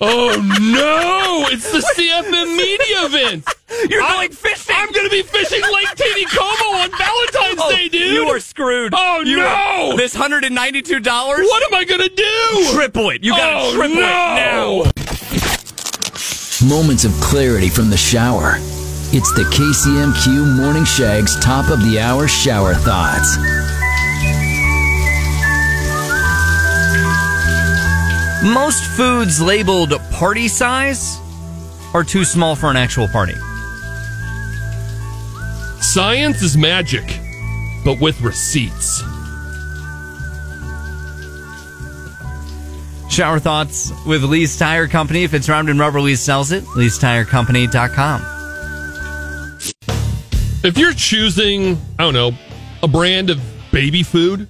oh 0.00 0.30
no! 0.60 1.46
It's 1.50 1.72
the 1.72 1.78
CFM 1.78 2.56
media 2.56 3.06
event. 3.06 3.44
You're 3.90 4.02
I'm- 4.02 4.12
going 4.14 4.30
fishing. 4.30 4.76
I'm 4.78 4.92
going 4.92 5.06
to 5.06 5.10
be 5.10 5.22
fishing 5.22 5.60
Lake 5.62 5.88
Taneycomo 5.96 6.84
on 6.84 6.90
Valentine's 6.90 7.60
Oh, 7.60 7.70
Day, 7.74 7.88
dude. 7.88 8.12
You 8.12 8.28
are 8.28 8.38
screwed. 8.38 8.92
Oh, 8.96 9.22
You 9.22 9.38
no. 9.38 9.46
are- 9.92 9.96
this 9.96 10.14
hundred 10.14 10.44
and 10.44 10.54
ninety 10.54 10.80
two 10.80 11.00
dollars. 11.00 11.40
What 11.40 11.62
am 11.64 11.74
I 11.74 11.84
going 11.84 12.02
to 12.02 12.08
do? 12.14 12.72
Triple 12.72 13.10
it. 13.10 13.24
You 13.24 13.32
got 13.32 13.50
to 13.50 13.56
oh, 13.66 13.74
triple 13.74 13.96
no. 13.96 14.02
it 14.02 14.84
now. 14.86 14.97
Moments 16.66 17.04
of 17.04 17.12
clarity 17.20 17.68
from 17.68 17.88
the 17.88 17.96
shower. 17.96 18.54
It's 19.12 19.32
the 19.32 19.42
KCMQ 19.42 20.56
Morning 20.56 20.84
Shag's 20.84 21.38
top 21.38 21.70
of 21.70 21.78
the 21.84 22.00
hour 22.00 22.26
shower 22.26 22.74
thoughts. 22.74 23.36
Most 28.42 28.82
foods 28.96 29.40
labeled 29.40 29.92
party 30.10 30.48
size 30.48 31.20
are 31.94 32.02
too 32.02 32.24
small 32.24 32.56
for 32.56 32.70
an 32.70 32.76
actual 32.76 33.06
party. 33.06 33.36
Science 35.80 36.42
is 36.42 36.56
magic, 36.56 37.20
but 37.84 38.00
with 38.00 38.20
receipts. 38.20 39.00
Shower 43.18 43.40
thoughts 43.40 43.92
with 44.06 44.22
Lee's 44.22 44.56
Tire 44.56 44.86
Company. 44.86 45.24
If 45.24 45.34
it's 45.34 45.48
round 45.48 45.68
and 45.68 45.80
rubber, 45.80 46.00
Lee 46.00 46.14
sells 46.14 46.52
it. 46.52 46.62
Lee'sTireCompany.com. 46.76 48.22
If 50.62 50.78
you're 50.78 50.92
choosing, 50.92 51.76
I 51.98 52.04
don't 52.04 52.14
know, 52.14 52.30
a 52.80 52.86
brand 52.86 53.30
of 53.30 53.40
baby 53.72 54.04
food, 54.04 54.46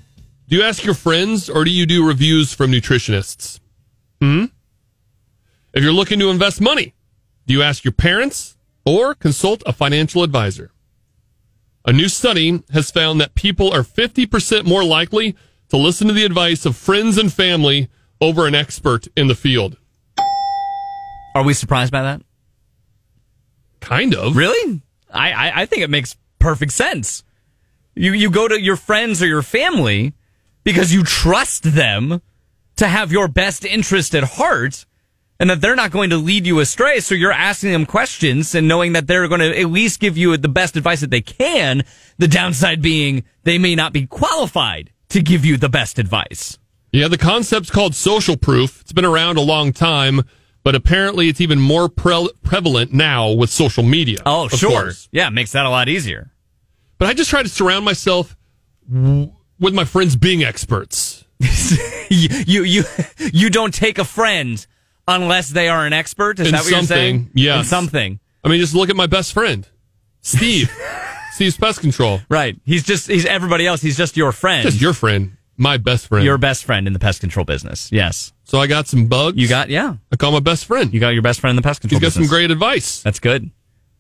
do 0.49 0.57
you 0.57 0.63
ask 0.63 0.85
your 0.85 0.93
friends 0.93 1.49
or 1.49 1.65
do 1.65 1.71
you 1.71 1.87
do 1.87 2.07
reviews 2.07 2.53
from 2.53 2.71
nutritionists? 2.71 3.59
Hmm? 4.21 4.45
If 5.73 5.83
you're 5.83 5.91
looking 5.91 6.19
to 6.19 6.29
invest 6.29 6.61
money, 6.61 6.93
do 7.47 7.55
you 7.55 7.63
ask 7.63 7.85
your 7.85 7.93
parents 7.93 8.59
or 8.85 9.15
consult 9.15 9.63
a 9.65 9.73
financial 9.73 10.23
advisor. 10.23 10.73
A 11.87 11.93
new 11.95 12.11
study 12.11 12.63
has 12.75 12.91
found 12.91 13.19
that 13.23 13.35
people 13.35 13.73
are 13.73 13.83
50% 13.83 14.67
more 14.67 14.85
likely 14.85 15.35
to 15.71 15.79
listen 15.79 16.07
to 16.09 16.13
the 16.13 16.27
advice 16.27 16.67
of 16.67 16.77
friends 16.77 17.17
and 17.17 17.33
family 17.33 17.89
over 18.21 18.47
an 18.47 18.55
expert 18.55 19.07
in 19.17 19.29
the 19.29 19.35
field. 19.35 19.77
Are 21.35 21.45
we 21.45 21.55
surprised 21.55 21.93
by 21.93 22.03
that? 22.03 22.23
Kind 23.81 24.15
of. 24.15 24.37
Really? 24.37 24.83
I, 25.13 25.33
I, 25.33 25.53
I 25.63 25.67
think 25.67 25.83
it 25.83 25.91
makes 25.91 26.17
perfect 26.39 26.73
sense. 26.73 27.23
You 27.95 28.13
you 28.13 28.31
go 28.31 28.47
to 28.47 28.61
your 28.61 28.77
friends 28.77 29.23
or 29.23 29.27
your 29.27 29.43
family 29.43 30.15
because 30.65 30.93
you 30.93 31.03
trust 31.03 31.63
them 31.65 32.23
to 32.77 32.87
have 32.87 33.11
your 33.11 33.27
best 33.27 33.65
interest 33.65 34.15
at 34.15 34.25
heart 34.25 34.85
and 35.41 35.51
that 35.51 35.61
they're 35.61 35.77
not 35.77 35.91
going 35.91 36.11
to 36.11 36.17
lead 36.17 36.47
you 36.47 36.61
astray. 36.61 37.01
So 37.01 37.15
you're 37.15 37.33
asking 37.33 37.73
them 37.73 37.87
questions 37.87 38.55
and 38.55 38.69
knowing 38.69 38.93
that 38.93 39.07
they're 39.07 39.29
going 39.29 39.41
to 39.41 39.59
at 39.59 39.71
least 39.71 40.01
give 40.01 40.17
you 40.17 40.37
the 40.37 40.49
best 40.49 40.77
advice 40.77 41.01
that 41.01 41.11
they 41.11 41.21
can. 41.21 41.85
The 42.19 42.29
downside 42.29 42.83
being 42.83 43.25
they 43.45 43.59
may 43.59 43.75
not 43.75 43.93
be 43.93 44.07
qualified 44.07 44.93
to 45.11 45.23
give 45.23 45.45
you 45.45 45.57
the 45.57 45.69
best 45.69 45.99
advice. 45.99 46.59
Yeah, 46.93 47.09
the 47.09 47.19
concept's 47.19 47.71
called 47.71 47.95
social 47.95 48.37
proof. 48.37 48.81
It's 48.81 48.93
been 48.93 49.05
around 49.05 49.37
a 49.37 49.43
long 49.43 49.73
time, 49.73 50.23
but 50.65 50.75
apparently 50.75 51.29
it's 51.29 51.41
even 51.41 51.61
more 51.61 51.89
pre- 51.89 52.31
prevalent 52.43 52.93
now 52.93 53.31
with 53.33 53.51
social 53.51 53.83
media. 53.83 54.19
Oh, 54.25 54.47
of 54.47 54.53
sure. 54.53 54.71
course. 54.71 55.09
Yeah, 55.13 55.29
it 55.29 55.33
makes 55.33 55.53
that 55.53 55.67
a 55.67 55.71
lot 55.71 55.89
easier. 55.89 56.31
But 56.99 57.09
I 57.09 57.15
just 57.15 57.31
try 57.31 57.43
to 57.43 57.49
surround 57.49 57.85
myself 57.85 58.37
w- 58.93 59.33
with 59.61 59.75
my 59.75 59.85
friends 59.85 60.17
being 60.17 60.43
experts. 60.45 61.25
you, 62.11 62.29
you 62.47 62.63
you 62.65 62.83
you 63.33 63.49
don't 63.51 63.73
take 63.73 63.99
a 63.99 64.05
friend 64.05 64.67
unless 65.07 65.51
they 65.51 65.69
are 65.69 65.87
an 65.87 65.93
expert. 65.93 66.41
Is 66.41 66.49
In 66.49 66.53
that 66.53 66.63
what 66.65 66.71
you're 66.71 66.83
saying? 66.83 67.31
Yeah, 67.35 67.63
something. 67.63 68.19
I 68.43 68.49
mean, 68.49 68.59
just 68.61 68.75
look 68.75 68.91
at 68.91 68.97
my 68.97 69.07
best 69.07 69.33
friend, 69.33 69.69
Steve. 70.21 70.73
Steve's 71.35 71.57
Pest 71.57 71.81
Control. 71.81 72.21
Right. 72.29 72.61
He's 72.65 72.83
just 72.83 73.07
he's 73.07 73.25
everybody 73.25 73.65
else. 73.69 73.81
He's 73.81 73.97
just 73.97 74.17
your 74.17 74.33
friend. 74.33 74.65
Just 74.65 74.81
your 74.81 74.93
friend, 74.93 75.37
my 75.59 75.77
best 75.77 76.07
friend. 76.07 76.25
your 76.25 76.39
best 76.39 76.65
friend 76.65 76.87
in 76.87 76.93
the 76.95 76.99
pest 76.99 77.21
control 77.21 77.45
business. 77.45 77.91
Yes. 77.93 78.33
so 78.45 78.59
I 78.59 78.67
got 78.67 78.87
some 78.89 79.07
bugs. 79.07 79.37
You 79.37 79.49
got 79.49 79.69
yeah. 79.69 79.97
I 80.11 80.17
call 80.17 80.33
my 80.33 80.41
best 80.41 80.65
friend. 80.65 80.93
You 80.95 81.01
got 81.01 81.11
your 81.11 81.23
best 81.23 81.41
friend 81.41 81.51
in 81.51 81.57
the 81.57 81.63
pest 81.67 81.81
control 81.83 82.01
He's 82.01 82.09
got 82.09 82.13
some 82.13 82.27
great 82.29 82.51
advice. 82.51 83.03
That's 83.03 83.19
good. 83.21 83.51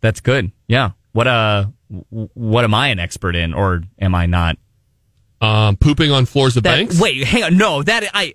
That's 0.00 0.20
good. 0.20 0.52
Yeah. 0.68 0.92
What 1.12 1.26
uh 1.26 1.66
what 2.08 2.64
am 2.64 2.74
I 2.74 2.88
an 2.88 2.98
expert 2.98 3.34
in 3.34 3.52
or 3.54 3.82
am 3.98 4.14
I 4.14 4.26
not? 4.26 4.56
Um, 5.40 5.76
pooping 5.76 6.10
on 6.10 6.26
floors 6.26 6.56
of 6.56 6.64
That, 6.64 6.76
banks. 6.76 7.00
wait, 7.00 7.22
hang 7.24 7.44
on. 7.44 7.56
No, 7.56 7.82
that 7.82 8.10
I 8.12 8.34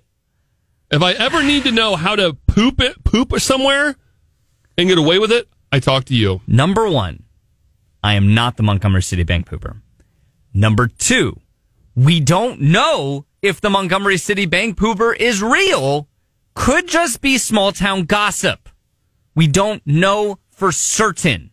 If 0.90 1.02
I 1.02 1.12
ever 1.12 1.42
need 1.42 1.64
to 1.64 1.70
know 1.72 1.96
how 1.96 2.16
to 2.16 2.34
poop 2.46 2.80
it, 2.80 3.04
poop 3.04 3.38
somewhere, 3.40 3.94
and 4.78 4.88
get 4.88 4.96
away 4.98 5.18
with 5.18 5.30
it, 5.30 5.46
I 5.70 5.80
talk 5.80 6.04
to 6.06 6.14
you. 6.14 6.40
Number 6.46 6.88
one, 6.88 7.24
I 8.02 8.14
am 8.14 8.34
not 8.34 8.56
the 8.56 8.62
Montgomery 8.62 9.02
City 9.02 9.22
Bank 9.22 9.48
pooper. 9.48 9.80
Number 10.54 10.86
two, 10.86 11.38
we 11.94 12.20
don't 12.20 12.60
know 12.60 13.26
if 13.42 13.60
the 13.60 13.70
Montgomery 13.70 14.16
City 14.16 14.46
Bank 14.46 14.76
pooper 14.76 15.16
is 15.16 15.42
real. 15.42 16.08
Could 16.54 16.88
just 16.88 17.20
be 17.20 17.38
small 17.38 17.72
town 17.72 18.04
gossip. 18.04 18.68
We 19.34 19.46
don't 19.46 19.82
know 19.86 20.38
for 20.50 20.72
certain. 20.72 21.50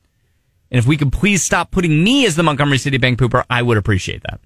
And 0.70 0.80
if 0.80 0.86
we 0.86 0.98
could 0.98 1.12
please 1.12 1.44
stop 1.44 1.72
putting 1.72 2.04
me 2.04 2.26
as 2.26 2.36
the 2.36 2.44
Montgomery 2.44 2.78
City 2.78 2.98
Bank 2.98 3.20
pooper, 3.20 3.44
I 3.50 3.62
would 3.62 3.78
appreciate 3.78 4.24
that. 4.24 4.40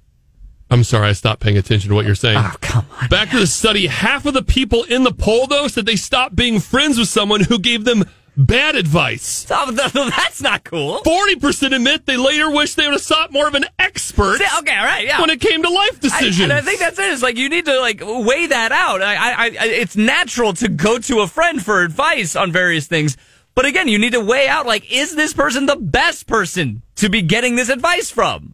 I'm 0.71 0.83
sorry, 0.83 1.09
I 1.09 1.13
stopped 1.13 1.41
paying 1.41 1.57
attention 1.57 1.89
to 1.89 1.95
what 1.95 2.05
you're 2.05 2.15
saying. 2.15 2.37
Oh, 2.39 2.55
come 2.61 2.85
on. 2.99 3.09
Back 3.09 3.29
to 3.29 3.39
the 3.39 3.45
study. 3.45 3.85
Half 3.85 4.25
of 4.25 4.33
the 4.33 4.41
people 4.41 4.83
in 4.83 5.03
the 5.03 5.13
poll, 5.13 5.45
though, 5.45 5.67
said 5.67 5.85
they 5.85 5.95
stopped 5.95 6.35
being 6.35 6.59
friends 6.59 6.97
with 6.97 7.07
someone 7.07 7.41
who 7.41 7.59
gave 7.59 7.85
them 7.85 8.05
bad 8.37 8.75
advice. 8.75 9.45
Oh, 9.49 9.71
th- 9.75 9.91
th- 9.93 10.09
that's 10.09 10.41
not 10.41 10.63
cool. 10.63 11.01
40% 11.01 11.75
admit 11.75 12.05
they 12.05 12.17
later 12.17 12.49
wish 12.51 12.75
they 12.75 12.85
would 12.85 12.93
have 12.93 13.01
sought 13.01 13.31
more 13.31 13.47
of 13.47 13.55
an 13.55 13.65
expert 13.79 14.37
See, 14.39 14.45
Okay, 14.59 14.75
all 14.75 14.83
right, 14.85 15.05
yeah. 15.05 15.21
when 15.21 15.29
it 15.29 15.41
came 15.41 15.63
to 15.63 15.69
life 15.69 15.97
I, 15.97 15.99
decisions. 15.99 16.39
and 16.41 16.53
I 16.53 16.61
think 16.61 16.79
that's 16.79 16.99
it. 16.99 17.11
It's 17.13 17.21
like 17.23 17.37
you 17.37 17.49
need 17.49 17.65
to 17.65 17.79
like 17.79 18.01
weigh 18.03 18.47
that 18.47 18.71
out. 18.71 19.01
I, 19.01 19.15
I, 19.15 19.45
I, 19.45 19.49
it's 19.67 19.95
natural 19.95 20.53
to 20.53 20.67
go 20.67 20.99
to 20.99 21.19
a 21.21 21.27
friend 21.27 21.63
for 21.63 21.81
advice 21.83 22.35
on 22.35 22.51
various 22.51 22.87
things, 22.87 23.15
but 23.55 23.65
again, 23.65 23.87
you 23.87 23.97
need 23.97 24.13
to 24.13 24.19
weigh 24.21 24.47
out 24.47 24.65
like, 24.65 24.91
is 24.91 25.15
this 25.15 25.33
person 25.33 25.65
the 25.65 25.77
best 25.77 26.27
person 26.27 26.81
to 26.95 27.09
be 27.09 27.21
getting 27.21 27.55
this 27.55 27.69
advice 27.69 28.09
from? 28.11 28.53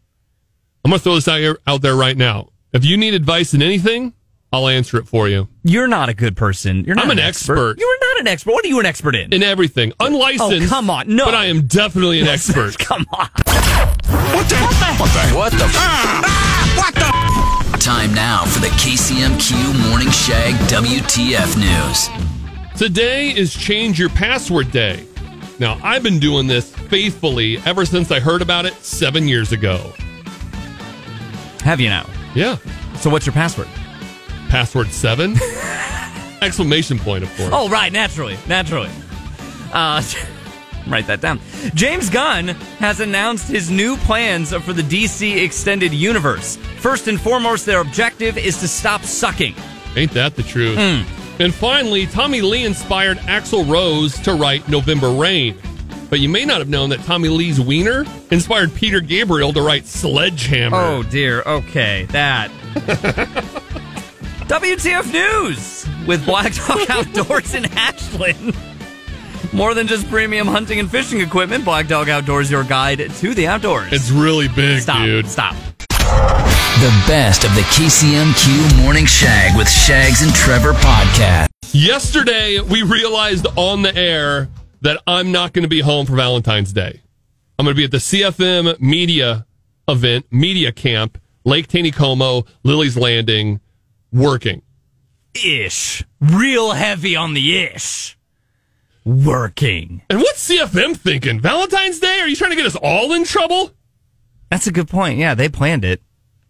I'm 0.85 0.91
going 0.91 0.99
to 0.99 1.03
throw 1.03 1.15
this 1.15 1.27
out, 1.27 1.39
here, 1.39 1.57
out 1.67 1.81
there 1.81 1.95
right 1.95 2.17
now. 2.17 2.49
If 2.73 2.85
you 2.85 2.97
need 2.97 3.13
advice 3.13 3.53
in 3.53 3.61
anything, 3.61 4.13
I'll 4.53 4.67
answer 4.67 4.97
it 4.97 5.07
for 5.07 5.29
you. 5.29 5.47
You're 5.63 5.87
not 5.87 6.09
a 6.09 6.13
good 6.13 6.35
person. 6.35 6.83
You're 6.83 6.95
not 6.95 7.05
I'm 7.05 7.11
an 7.11 7.19
expert. 7.19 7.79
You're 7.79 7.99
not 8.09 8.19
an 8.19 8.27
expert. 8.27 8.51
What 8.51 8.65
are 8.65 8.67
you 8.67 8.79
an 8.81 8.85
expert 8.85 9.15
in? 9.15 9.31
In 9.33 9.43
everything. 9.43 9.93
Unlicensed. 9.99 10.65
Oh, 10.65 10.69
come 10.69 10.89
on. 10.89 11.15
No. 11.15 11.23
But 11.25 11.35
I 11.35 11.45
am 11.45 11.67
definitely 11.67 12.19
an 12.19 12.27
expert. 12.27 12.77
Come 12.77 13.05
on. 13.13 13.27
What 13.27 14.49
the? 14.49 14.57
What 14.57 14.59
the? 14.75 14.95
What 14.99 15.13
the? 15.13 15.35
What 15.37 15.51
the? 15.53 15.69
Ah! 15.73 16.37
Time 17.79 18.13
now 18.13 18.45
for 18.45 18.59
the 18.59 18.67
KCMQ 18.67 19.89
Morning 19.89 20.09
Shag 20.11 20.53
WTF 20.69 21.57
News. 21.57 22.09
Today 22.77 23.35
is 23.35 23.53
Change 23.53 23.99
Your 23.99 24.09
Password 24.09 24.71
Day. 24.71 25.07
Now, 25.59 25.79
I've 25.83 26.03
been 26.03 26.19
doing 26.19 26.47
this 26.47 26.73
faithfully 26.75 27.57
ever 27.65 27.85
since 27.85 28.11
I 28.11 28.19
heard 28.19 28.41
about 28.41 28.65
it 28.65 28.73
seven 28.75 29.27
years 29.27 29.51
ago. 29.51 29.93
Have 31.63 31.79
you 31.79 31.89
now? 31.89 32.07
Yeah. 32.35 32.57
So 32.97 33.09
what's 33.09 33.25
your 33.25 33.33
password? 33.33 33.67
Password 34.51 34.91
seven? 34.91 35.37
Exclamation 36.41 36.99
point, 36.99 37.23
of 37.23 37.33
course. 37.37 37.51
Oh, 37.53 37.69
right. 37.69 37.89
Naturally. 37.89 38.37
Naturally. 38.49 38.89
Uh, 39.71 40.03
write 40.89 41.07
that 41.07 41.21
down. 41.21 41.39
James 41.73 42.09
Gunn 42.09 42.49
has 42.79 42.99
announced 42.99 43.47
his 43.47 43.71
new 43.71 43.95
plans 43.95 44.53
for 44.53 44.73
the 44.73 44.81
DC 44.81 45.41
Extended 45.41 45.93
Universe. 45.93 46.57
First 46.79 47.07
and 47.07 47.19
foremost, 47.19 47.65
their 47.65 47.79
objective 47.79 48.37
is 48.37 48.57
to 48.57 48.67
stop 48.67 49.03
sucking. 49.03 49.55
Ain't 49.95 50.11
that 50.11 50.35
the 50.35 50.43
truth? 50.43 50.75
Hmm. 50.77 51.41
And 51.41 51.53
finally, 51.53 52.05
Tommy 52.05 52.41
Lee 52.41 52.65
inspired 52.65 53.19
Axl 53.19 53.71
Rose 53.71 54.19
to 54.19 54.33
write 54.33 54.67
November 54.67 55.11
Rain. 55.11 55.57
But 56.09 56.19
you 56.19 56.27
may 56.27 56.43
not 56.43 56.59
have 56.59 56.67
known 56.67 56.89
that 56.89 56.99
Tommy 57.03 57.29
Lee's 57.29 57.61
wiener 57.61 58.03
inspired 58.31 58.75
Peter 58.75 58.99
Gabriel 58.99 59.53
to 59.53 59.61
write 59.61 59.85
Sledgehammer. 59.85 60.75
Oh, 60.75 61.03
dear. 61.03 61.41
Okay. 61.43 62.05
That. 62.09 62.51
WTF 64.51 65.13
News 65.13 65.87
with 66.05 66.25
Black 66.25 66.53
Dog 66.53 66.81
Outdoors 66.89 67.53
in 67.53 67.63
Ashland. 67.71 68.53
More 69.53 69.73
than 69.73 69.87
just 69.87 70.09
premium 70.09 70.45
hunting 70.45 70.77
and 70.77 70.91
fishing 70.91 71.21
equipment, 71.21 71.63
Black 71.63 71.87
Dog 71.87 72.09
Outdoors, 72.09 72.51
your 72.51 72.65
guide 72.65 72.97
to 72.97 73.33
the 73.33 73.47
outdoors. 73.47 73.93
It's 73.93 74.11
really 74.11 74.49
big, 74.49 74.81
stop. 74.81 75.05
dude. 75.05 75.25
Stop. 75.29 75.55
The 75.87 77.03
best 77.07 77.45
of 77.45 77.55
the 77.55 77.61
KCMQ 77.61 78.83
Morning 78.83 79.05
Shag 79.05 79.55
with 79.55 79.69
Shags 79.69 80.21
and 80.21 80.35
Trevor 80.35 80.73
podcast. 80.73 81.47
Yesterday, 81.71 82.59
we 82.59 82.83
realized 82.83 83.47
on 83.55 83.83
the 83.83 83.95
air 83.95 84.49
that 84.81 85.01
I'm 85.07 85.31
not 85.31 85.53
going 85.53 85.63
to 85.63 85.69
be 85.69 85.79
home 85.79 86.05
for 86.05 86.17
Valentine's 86.17 86.73
Day. 86.73 86.99
I'm 87.57 87.63
going 87.65 87.73
to 87.73 87.79
be 87.79 87.85
at 87.85 87.91
the 87.91 87.99
CFM 87.99 88.81
media 88.81 89.45
event, 89.87 90.25
media 90.29 90.73
camp, 90.73 91.21
Lake 91.45 91.69
Taneycomo, 91.69 92.45
Lilleys' 92.65 92.97
Landing, 92.97 93.61
working. 94.11 94.61
ish. 95.33 96.03
Real 96.19 96.71
heavy 96.71 97.15
on 97.15 97.33
the 97.33 97.57
ish. 97.57 98.17
Working. 99.03 100.03
And 100.09 100.19
what's 100.19 100.47
CFM 100.47 100.95
thinking? 100.95 101.39
Valentine's 101.39 101.99
Day? 101.99 102.19
Are 102.19 102.27
you 102.27 102.35
trying 102.35 102.51
to 102.51 102.55
get 102.55 102.65
us 102.65 102.75
all 102.75 103.13
in 103.13 103.23
trouble? 103.23 103.71
That's 104.49 104.67
a 104.67 104.71
good 104.71 104.87
point. 104.89 105.17
Yeah, 105.17 105.33
they 105.33 105.49
planned 105.49 105.85
it. 105.85 106.01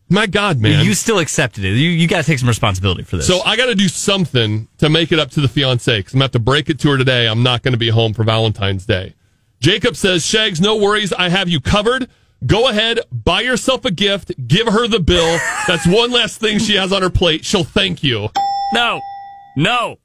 My 0.09 0.27
God, 0.27 0.59
man. 0.59 0.83
You 0.83 0.93
still 0.93 1.19
accepted 1.19 1.63
it. 1.63 1.69
You, 1.69 1.89
you 1.89 2.05
got 2.07 2.17
to 2.17 2.23
take 2.23 2.39
some 2.39 2.49
responsibility 2.49 3.03
for 3.03 3.15
this. 3.15 3.27
so 3.27 3.39
I 3.45 3.55
got 3.55 3.67
to 3.67 3.75
do 3.75 3.87
something 3.87 4.67
to 4.79 4.89
make 4.89 5.13
it 5.13 5.19
up 5.19 5.29
to 5.31 5.41
the 5.41 5.47
fiance 5.47 5.99
because 5.99 6.13
I'm 6.13 6.17
going 6.19 6.21
to 6.21 6.25
have 6.25 6.31
to 6.33 6.39
break 6.39 6.69
it 6.69 6.79
to 6.79 6.89
her 6.89 6.97
today. 6.97 7.27
I'm 7.27 7.43
not 7.43 7.61
going 7.61 7.71
to 7.71 7.77
be 7.77 7.87
home 7.87 8.13
for 8.13 8.25
Valentine's 8.25 8.85
Day. 8.85 9.13
Jacob 9.61 9.95
says, 9.95 10.25
Shags, 10.25 10.59
no 10.59 10.75
worries. 10.75 11.13
I 11.13 11.29
have 11.29 11.47
you 11.47 11.61
covered. 11.61 12.09
Go 12.45 12.69
ahead, 12.69 12.99
buy 13.11 13.41
yourself 13.41 13.85
a 13.85 13.91
gift, 13.91 14.31
give 14.47 14.67
her 14.67 14.87
the 14.87 14.99
bill. 14.99 15.39
That's 15.67 15.85
one 15.85 16.09
last 16.11 16.39
thing 16.39 16.57
she 16.59 16.75
has 16.75 16.91
on 16.91 17.01
her 17.03 17.09
plate. 17.11 17.45
She'll 17.45 17.63
thank 17.63 18.03
you. 18.03 18.29
no, 18.73 18.99
no, 19.55 19.97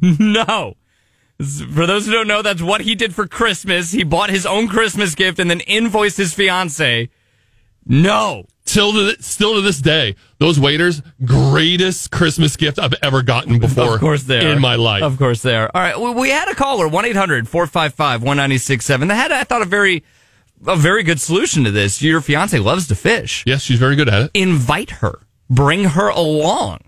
no. 0.00 0.74
For 1.38 1.86
those 1.86 2.06
who 2.06 2.12
don't 2.12 2.26
know, 2.26 2.42
that's 2.42 2.60
what 2.62 2.80
he 2.80 2.96
did 2.96 3.14
for 3.14 3.28
Christmas. 3.28 3.92
He 3.92 4.02
bought 4.02 4.30
his 4.30 4.44
own 4.44 4.66
Christmas 4.66 5.14
gift 5.14 5.38
and 5.38 5.48
then 5.48 5.60
invoiced 5.60 6.16
his 6.16 6.34
fiance. 6.34 7.08
No. 7.86 8.46
Till 8.64 8.92
to 8.92 9.06
th- 9.06 9.20
still 9.22 9.54
to 9.54 9.60
this 9.60 9.78
day, 9.78 10.16
those 10.38 10.58
waiters, 10.60 11.00
greatest 11.24 12.10
Christmas 12.10 12.56
gift 12.56 12.78
I've 12.80 12.92
ever 13.02 13.22
gotten 13.22 13.60
before. 13.60 13.94
Of 13.94 14.00
course 14.00 14.24
they 14.24 14.44
are. 14.44 14.48
in 14.52 14.60
my 14.60 14.74
life. 14.74 15.04
Of 15.04 15.16
course 15.16 15.40
they 15.42 15.54
are. 15.56 15.70
All 15.72 15.80
right. 15.80 15.98
We, 15.98 16.10
we 16.10 16.28
had 16.30 16.48
a 16.48 16.54
caller, 16.56 16.88
1-800-455-1967. 16.88 19.06
That 19.08 19.14
had, 19.14 19.30
I 19.32 19.44
thought, 19.44 19.62
a 19.62 19.66
very, 19.66 20.02
a 20.66 20.76
very 20.76 21.02
good 21.02 21.20
solution 21.20 21.64
to 21.64 21.70
this. 21.70 22.02
Your 22.02 22.20
fiance 22.20 22.58
loves 22.58 22.88
to 22.88 22.94
fish. 22.94 23.44
yes, 23.46 23.62
she's 23.62 23.78
very 23.78 23.96
good 23.96 24.08
at 24.08 24.22
it. 24.22 24.30
Invite 24.34 24.90
her. 24.90 25.20
Bring 25.50 25.84
her 25.84 26.08
along. 26.08 26.80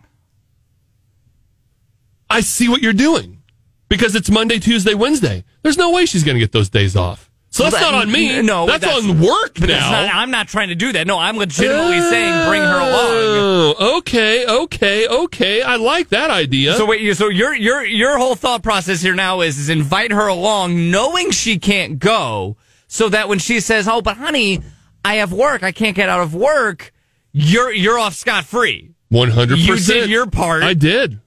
I 2.29 2.41
see 2.43 2.69
what 2.69 2.83
you're 2.83 2.93
doing 2.93 3.43
because 3.89 4.15
it's 4.15 4.31
Monday, 4.31 4.59
Tuesday, 4.59 4.95
Wednesday. 4.95 5.45
There's 5.63 5.77
no 5.79 5.91
way 5.91 6.07
she's 6.07 6.25
going 6.25 6.37
to 6.37 6.41
get 6.41 6.53
those 6.53 6.69
days 6.69 6.95
off. 6.97 7.29
So 7.53 7.65
that's 7.65 7.81
not 7.81 7.95
on 7.95 8.13
me. 8.13 8.43
No, 8.43 8.67
that's, 8.67 8.85
that's- 8.85 9.05
on 9.05 9.21
work 9.21 9.59
now. 9.59 9.91
not- 9.91 10.15
I'm 10.15 10.31
not 10.31 10.47
trying 10.47 10.69
to 10.69 10.77
do 10.77 10.93
that. 10.93 11.09
No, 11.09 11.19
I'm 11.19 11.37
legitimately 11.37 12.01
saying 12.01 12.49
bring 12.49 12.63
her 12.63 12.79
along. 12.79 13.75
Oh, 13.81 13.97
okay, 13.99 14.47
okay, 14.47 15.09
okay. 15.09 15.61
I 15.61 15.75
like 15.75 16.11
that 16.11 16.31
idea. 16.31 16.75
So 16.75 16.87
wait, 16.87 17.13
so 17.17 17.29
your 17.29 17.53
your 17.53 17.85
your 17.85 18.19
whole 18.19 18.37
thought 18.37 18.63
process 18.63 19.03
here 19.03 19.17
now 19.17 19.41
is 19.41 19.59
is 19.59 19.69
invite 19.69 20.13
her 20.13 20.29
along, 20.29 20.93
knowing 20.93 21.33
she 21.33 21.59
can't 21.59 21.99
go, 21.99 22.57
so 22.91 23.09
that 23.09 23.29
when 23.29 23.39
she 23.39 23.61
says, 23.61 23.87
"Oh, 23.87 24.03
but 24.03 24.17
honey, 24.17 24.61
I 25.05 25.15
have 25.17 25.33
work, 25.33 25.63
I 25.63 25.71
can't 25.71 25.95
get 25.95 26.09
out 26.09 26.21
of 26.21 26.35
work," 26.35 26.93
you're 27.33 27.73
you're 27.73 27.99
off 27.99 28.15
scot 28.15 28.45
free. 28.45 28.91
One 29.09 29.31
hundred 29.31 29.61
percent. 29.61 29.89
You 29.89 29.95
did 30.03 30.11
your 30.11 30.27
part. 30.27 30.65
I 30.65 30.75
did. 30.75 31.21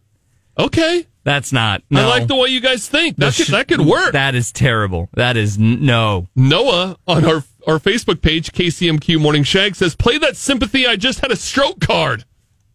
Okay. 0.59 1.07
That's 1.23 1.53
not. 1.53 1.81
No. 1.89 2.01
I 2.01 2.05
like 2.05 2.27
the 2.27 2.35
way 2.35 2.49
you 2.49 2.59
guys 2.59 2.89
think. 2.89 3.15
That 3.15 3.33
could, 3.33 3.47
that 3.47 3.69
could 3.69 3.79
work. 3.79 4.11
That 4.11 4.35
is 4.35 4.51
terrible. 4.51 5.07
That 5.13 5.37
is 5.37 5.57
no. 5.57 6.27
Noah 6.35 6.97
on 7.07 7.23
our 7.23 7.43
our 7.65 7.79
Facebook 7.79 8.21
page, 8.21 8.51
KCMQ 8.51 9.21
Morning 9.21 9.43
Shag, 9.43 9.75
says, 9.75 9.95
"Play 9.95 10.17
that 10.17 10.35
sympathy. 10.35 10.85
I 10.85 10.97
just 10.97 11.21
had 11.21 11.31
a 11.31 11.37
stroke 11.37 11.79
card." 11.79 12.25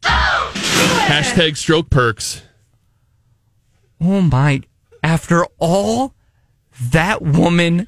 Hashtag 0.02 1.58
stroke 1.58 1.90
perks. 1.90 2.40
Oh 4.00 4.22
my! 4.22 4.62
After 5.02 5.44
all 5.58 6.14
that 6.80 7.20
woman 7.20 7.86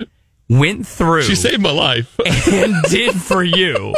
went 0.50 0.86
through, 0.86 1.22
She 1.22 1.34
saved 1.34 1.62
my 1.62 1.70
life. 1.70 2.18
and 2.52 2.74
did 2.90 3.14
for 3.14 3.42
you, 3.42 3.94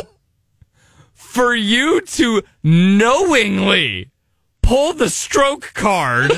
for 1.14 1.54
you 1.54 2.00
to 2.02 2.42
knowingly 2.62 4.10
pull 4.62 4.92
the 4.92 5.08
stroke 5.08 5.72
card 5.74 6.30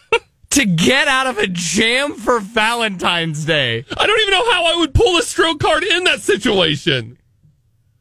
to 0.50 0.64
get 0.64 1.08
out 1.08 1.26
of 1.26 1.38
a 1.38 1.46
jam 1.48 2.14
for 2.14 2.40
Valentine's 2.40 3.44
Day. 3.44 3.84
I 3.96 4.06
don't 4.06 4.20
even 4.20 4.32
know 4.32 4.50
how 4.52 4.64
I 4.64 4.76
would 4.76 4.94
pull 4.94 5.16
a 5.18 5.22
stroke 5.22 5.60
card 5.60 5.82
in 5.84 6.04
that 6.04 6.20
situation. 6.20 7.18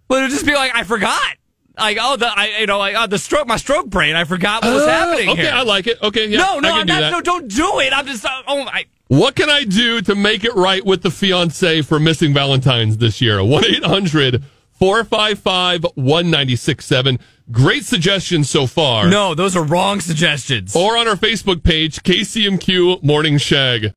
But 0.08 0.19
it 0.19 0.21
would 0.21 0.32
just 0.32 0.45
be 0.45 0.54
like, 0.54 0.71
I 0.75 0.84
forgot. 0.84 1.36
Like, 1.78 1.97
oh, 1.99 2.15
the, 2.15 2.28
I, 2.28 2.60
you 2.60 2.67
know, 2.67 2.78
like, 2.78 2.95
oh, 2.97 3.08
the 3.08 3.17
stroke, 3.17 3.47
my 3.47 3.58
stroke 3.58 3.89
brain, 3.89 4.15
I 4.15 4.23
forgot 4.23 4.63
what 4.63 4.73
was 4.73 4.86
happening 4.86 5.28
Uh, 5.28 5.34
okay, 5.34 5.41
here. 5.41 5.51
I 5.54 5.63
like 5.63 5.88
it. 5.88 6.01
Okay, 6.01 6.28
yeah, 6.28 6.38
no, 6.38 6.60
no, 6.60 6.69
I 6.69 6.71
can 6.71 6.80
I'm 6.82 6.86
do 6.86 6.93
not, 6.93 6.99
that. 7.01 7.12
no, 7.12 7.21
don't 7.21 7.47
do 7.49 7.80
it. 7.80 7.91
I'm 7.91 8.06
just, 8.06 8.23
uh, 8.23 8.43
oh, 8.47 8.62
I, 8.62 8.86
What 9.08 9.36
can 9.36 9.52
I 9.52 9.65
do 9.65 10.02
to 10.02 10.15
make 10.15 10.44
it 10.44 10.56
right 10.56 10.84
with 10.84 11.04
the 11.04 11.12
fiance 11.12 11.84
for 11.84 12.00
missing 12.00 12.34
Valentine's 12.34 12.98
this 12.98 13.22
year? 13.22 13.44
1 13.44 13.63
800 13.65 14.44
455 14.72 15.84
1967. 15.96 17.20
Great 17.52 17.86
suggestions 17.86 18.50
so 18.50 18.65
far. 18.65 19.08
no, 19.08 19.36
those 19.36 19.56
are 19.56 19.63
wrong 19.63 20.02
suggestions. 20.02 20.76
Or 20.76 20.98
on 20.98 21.08
our 21.08 21.15
Facebook 21.15 21.63
page, 21.63 22.02
KCMQ 22.02 23.04
Morning 23.04 23.38
Shag. 23.38 23.94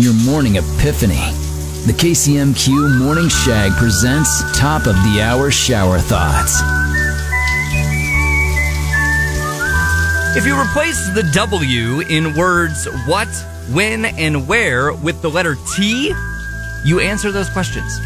Your 0.00 0.14
morning 0.24 0.54
epiphany. 0.54 1.16
The 1.86 1.94
KCMQ 1.96 3.00
Morning 3.00 3.28
Shag 3.28 3.72
presents 3.72 4.56
Top 4.56 4.86
of 4.86 4.94
the 4.94 5.20
Hour 5.20 5.50
Shower 5.50 5.98
Thoughts. 5.98 6.77
If 10.36 10.46
you 10.46 10.60
replace 10.60 11.08
the 11.14 11.28
W 11.32 12.00
in 12.00 12.34
words 12.34 12.86
what, 13.06 13.28
when, 13.70 14.04
and 14.04 14.46
where 14.46 14.92
with 14.92 15.20
the 15.22 15.28
letter 15.28 15.56
T, 15.74 16.14
you 16.84 17.00
answer 17.00 17.32
those 17.32 17.48
questions. 17.50 17.98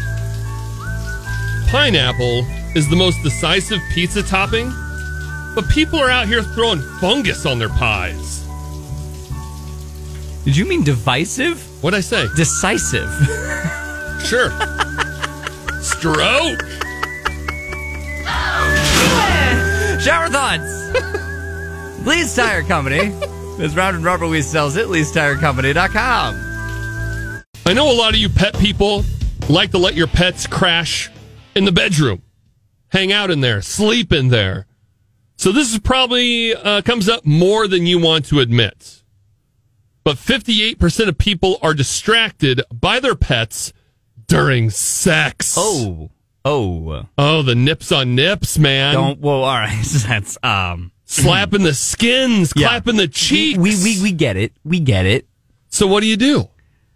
Pineapple 1.69 2.45
is 2.75 2.89
the 2.89 2.95
most 2.95 3.21
decisive 3.23 3.79
pizza 3.93 4.23
topping, 4.23 4.71
but 5.53 5.67
people 5.69 5.99
are 5.99 6.09
out 6.09 6.27
here 6.27 6.41
throwing 6.41 6.81
fungus 6.99 7.45
on 7.45 7.59
their 7.59 7.69
pies. 7.69 8.43
Did 10.45 10.57
you 10.57 10.65
mean 10.65 10.83
divisive? 10.83 11.61
What'd 11.83 11.97
I 11.97 12.01
say? 12.01 12.27
Decisive. 12.35 13.09
Sure. 14.23 14.51
Stroke. 15.81 16.61
Shower 19.99 20.29
thoughts. 20.29 21.23
Lee's 22.05 22.35
Tire 22.35 22.63
Company. 22.63 22.99
As 23.59 23.75
Round 23.75 23.95
and 23.95 24.03
Rubber 24.03 24.25
Lease 24.25 24.47
sells 24.47 24.77
it, 24.77 24.87
Lee'sTireCompany.com. 24.87 27.43
I 27.65 27.73
know 27.73 27.91
a 27.91 27.93
lot 27.93 28.13
of 28.13 28.19
you 28.19 28.29
pet 28.29 28.57
people 28.57 29.03
like 29.47 29.71
to 29.71 29.77
let 29.77 29.93
your 29.93 30.07
pets 30.07 30.47
crash 30.47 31.11
in 31.55 31.65
the 31.65 31.71
bedroom, 31.71 32.23
hang 32.89 33.11
out 33.11 33.29
in 33.29 33.41
there, 33.41 33.61
sleep 33.61 34.11
in 34.11 34.29
there. 34.29 34.65
So 35.37 35.51
this 35.51 35.71
is 35.71 35.79
probably 35.79 36.55
uh, 36.55 36.81
comes 36.81 37.07
up 37.07 37.25
more 37.25 37.67
than 37.67 37.85
you 37.85 37.99
want 37.99 38.25
to 38.25 38.39
admit. 38.39 39.03
But 40.03 40.17
58% 40.17 41.07
of 41.07 41.17
people 41.17 41.57
are 41.61 41.73
distracted 41.73 42.61
by 42.71 42.99
their 42.99 43.15
pets 43.15 43.71
during 44.27 44.69
sex. 44.69 45.55
Oh. 45.57 46.09
Oh. 46.43 47.07
Oh, 47.17 47.41
the 47.41 47.55
nips 47.55 47.91
on 47.91 48.15
nips, 48.15 48.57
man. 48.57 48.95
Don't, 48.95 49.19
well, 49.19 49.43
all 49.43 49.55
right. 49.55 49.81
That's, 50.07 50.37
um, 50.43 50.91
Slapping 51.05 51.63
the 51.63 51.73
skins, 51.73 52.53
Yeah. 52.55 52.67
clapping 52.69 52.95
the 52.97 53.07
cheeks. 53.07 53.59
we, 53.59 53.75
we, 53.83 54.01
we 54.01 54.11
get 54.11 54.37
it. 54.37 54.53
We 54.63 54.79
get 54.79 55.05
it. 55.05 55.27
so 55.69 55.85
what 55.87 56.01
do 56.01 56.07
you 56.07 56.17
do? 56.17 56.49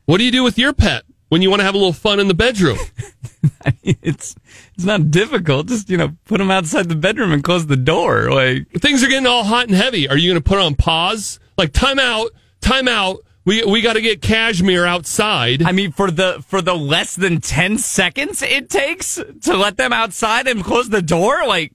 What 0.06 0.18
do 0.20 0.24
you 0.24 0.32
do 0.32 0.44
with 0.44 0.58
your 0.58 0.74
pet 0.74 1.04
when 1.30 1.42
you 1.42 1.50
want 1.50 1.60
to 1.60 1.66
have 1.66 1.76
a 1.76 1.78
little 1.78 1.94
fun 1.94 2.20
in 2.20 2.28
the 2.28 2.34
bedroom? 2.34 2.78
it's 3.84 4.36
it's 4.76 4.86
not 4.86 5.12
difficult. 5.12 5.68
Just 5.68 5.90
you 5.90 5.98
know, 5.98 6.16
put 6.26 6.38
them 6.38 6.50
outside 6.52 6.88
the 6.90 6.96
bedroom 6.96 7.32
and 7.32 7.44
close 7.44 7.68
the 7.68 7.76
door. 7.76 8.32
Like 8.32 8.70
things 8.80 9.04
are 9.04 9.08
getting 9.08 9.28
all 9.28 9.44
hot 9.44 9.68
and 9.68 9.76
heavy. 9.76 10.08
Are 10.08 10.18
you 10.18 10.32
going 10.32 10.42
to 10.42 10.48
put 10.50 10.60
on 10.60 10.76
pause? 10.76 11.40
Like 11.58 11.74
time 11.74 12.00
out, 12.00 12.32
time 12.62 12.88
out. 12.88 13.18
We 13.46 13.64
we 13.66 13.82
got 13.82 13.94
to 13.94 14.02
get 14.02 14.22
Cashmere 14.22 14.86
outside. 14.86 15.64
I 15.64 15.72
mean, 15.72 15.92
for 15.92 16.10
the 16.12 16.44
for 16.48 16.62
the 16.62 16.76
less 16.76 17.16
than 17.16 17.40
ten 17.42 17.78
seconds 17.78 18.42
it 18.42 18.70
takes 18.70 19.16
to 19.44 19.56
let 19.58 19.78
them 19.78 19.92
outside 19.94 20.48
and 20.48 20.64
close 20.64 20.90
the 20.90 21.02
door. 21.02 21.46
Like, 21.48 21.74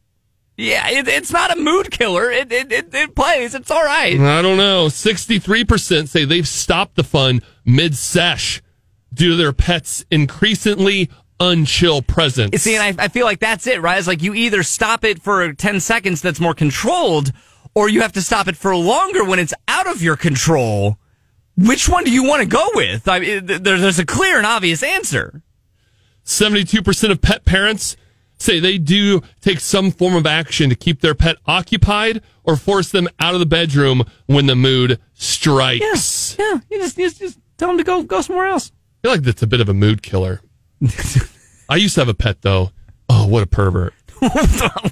yeah, 0.57 0.88
it, 0.91 1.09
it's 1.09 1.33
not 1.33 1.57
a 1.57 1.61
mood 1.61 1.91
killer. 1.91 2.31
It 2.31 2.53
it, 2.53 2.71
it 2.73 2.95
it 2.95 3.15
plays. 3.15 3.55
It's 3.55 3.71
all 3.71 3.85
right. 3.85 4.19
I 4.19 4.43
don't 4.43 4.57
know. 4.57 4.88
Sixty 4.88 5.38
three 5.38 5.65
percent 5.65 6.09
say 6.09 6.25
they've 6.25 6.49
stopped 6.49 6.97
the 6.97 7.05
fun 7.05 7.43
mid 7.65 7.97
sesh 7.97 8.62
due 9.12 9.31
to 9.31 9.37
their 9.37 9.53
pets' 9.53 10.05
increasingly 10.11 11.11
unchill 11.41 12.07
presence. 12.07 12.62
See, 12.62 12.77
and 12.77 13.01
I, 13.01 13.05
I 13.05 13.09
feel 13.09 13.27
like 13.27 13.41
that's 13.41 13.67
it, 13.67 13.81
right? 13.83 13.99
It's 13.99 14.07
like 14.07 14.23
you 14.23 14.35
either 14.35 14.62
stop 14.62 15.05
it 15.05 15.21
for 15.21 15.53
10 15.53 15.81
seconds 15.81 16.23
that's 16.23 16.41
more 16.41 16.55
controlled, 16.55 17.33
or 17.75 17.88
you 17.88 18.03
have 18.03 18.12
to 18.12 18.23
stop 18.23 18.47
it 18.49 18.57
for 18.57 18.75
longer 18.77 19.25
when 19.25 19.38
it's 19.38 19.53
out 19.67 19.88
of 19.88 20.03
your 20.03 20.17
control. 20.17 20.99
Which 21.57 21.88
one 21.88 22.05
do 22.05 22.11
you 22.11 22.23
want 22.23 22.43
to 22.43 22.49
go 22.49 22.67
with? 22.75 23.09
I 23.09 23.19
mean, 23.19 23.47
there, 23.47 23.59
there's 23.59 23.99
a 23.99 24.07
clear 24.07 24.38
and 24.38 24.47
obvious 24.47 24.83
answer. 24.83 25.43
72% 26.25 27.11
of 27.11 27.21
pet 27.21 27.45
parents 27.45 27.97
say 28.42 28.61
they 28.61 28.78
do 28.78 29.22
take 29.40 29.61
some 29.61 29.90
form 29.90 30.14
of 30.16 30.26
action 30.26 30.68
to 30.70 30.74
keep 30.76 31.00
their 31.00 31.14
pet 31.14 31.37
occupied 31.46 32.20
or 32.44 32.57
force 32.57 32.90
them 32.90 33.09
out 33.20 33.35
of 33.35 33.40
the 33.40 33.46
bedroom 33.46 34.02
when 34.26 34.46
the 34.46 34.57
mood 34.57 34.98
strikes. 35.14 36.37
Yeah, 36.38 36.59
you 36.70 36.78
just, 36.78 36.98
you 36.98 37.07
just, 37.07 37.18
just 37.20 37.38
tell 37.59 37.68
them 37.68 37.78
to 37.78 37.85
go, 37.85 38.02
go 38.02 38.20
somewhere 38.20 38.46
else. 38.46 38.70
I 38.70 39.09
feel 39.09 39.12
like 39.12 39.22
that's 39.22 39.42
a 39.42 39.46
bit 39.46 39.61
of 39.61 39.68
a 39.68 39.74
mood 39.74 40.02
killer. 40.02 40.40
I 41.68 41.76
used 41.76 41.94
to 41.94 42.00
have 42.00 42.09
a 42.09 42.14
pet 42.14 42.42
though. 42.42 42.70
Oh, 43.09 43.26
what 43.26 43.42
a 43.42 43.46
pervert. 43.46 43.94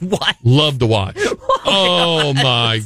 what? 0.00 0.36
Love 0.44 0.78
to 0.78 0.86
watch. 0.86 1.18
Oh, 1.62 2.22
oh 2.24 2.32
my 2.32 2.80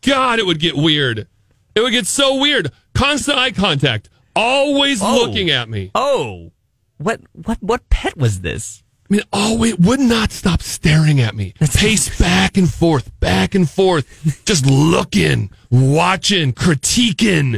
God, 0.00 0.38
it 0.38 0.46
would 0.46 0.58
get 0.58 0.74
weird. 0.74 1.28
It 1.74 1.80
would 1.80 1.92
get 1.92 2.06
so 2.06 2.36
weird. 2.40 2.72
Constant 2.94 3.36
eye 3.38 3.50
contact. 3.52 4.08
Always 4.34 5.00
Oh. 5.02 5.14
looking 5.14 5.50
at 5.50 5.68
me. 5.68 5.90
Oh, 5.94 6.50
what, 6.96 7.20
what, 7.34 7.62
what 7.62 7.88
pet 7.90 8.16
was 8.16 8.40
this? 8.40 8.82
I 9.10 9.14
mean, 9.14 9.22
oh, 9.32 9.64
it 9.64 9.80
would 9.80 10.00
not 10.00 10.32
stop 10.32 10.60
staring 10.60 11.18
at 11.18 11.34
me. 11.34 11.54
Pace 11.74 12.18
back 12.18 12.58
and 12.58 12.70
forth, 12.70 13.10
back 13.20 13.54
and 13.54 13.68
forth, 13.68 14.44
just 14.44 14.66
looking, 14.66 15.50
watching, 15.70 16.52
critiquing. 16.52 17.56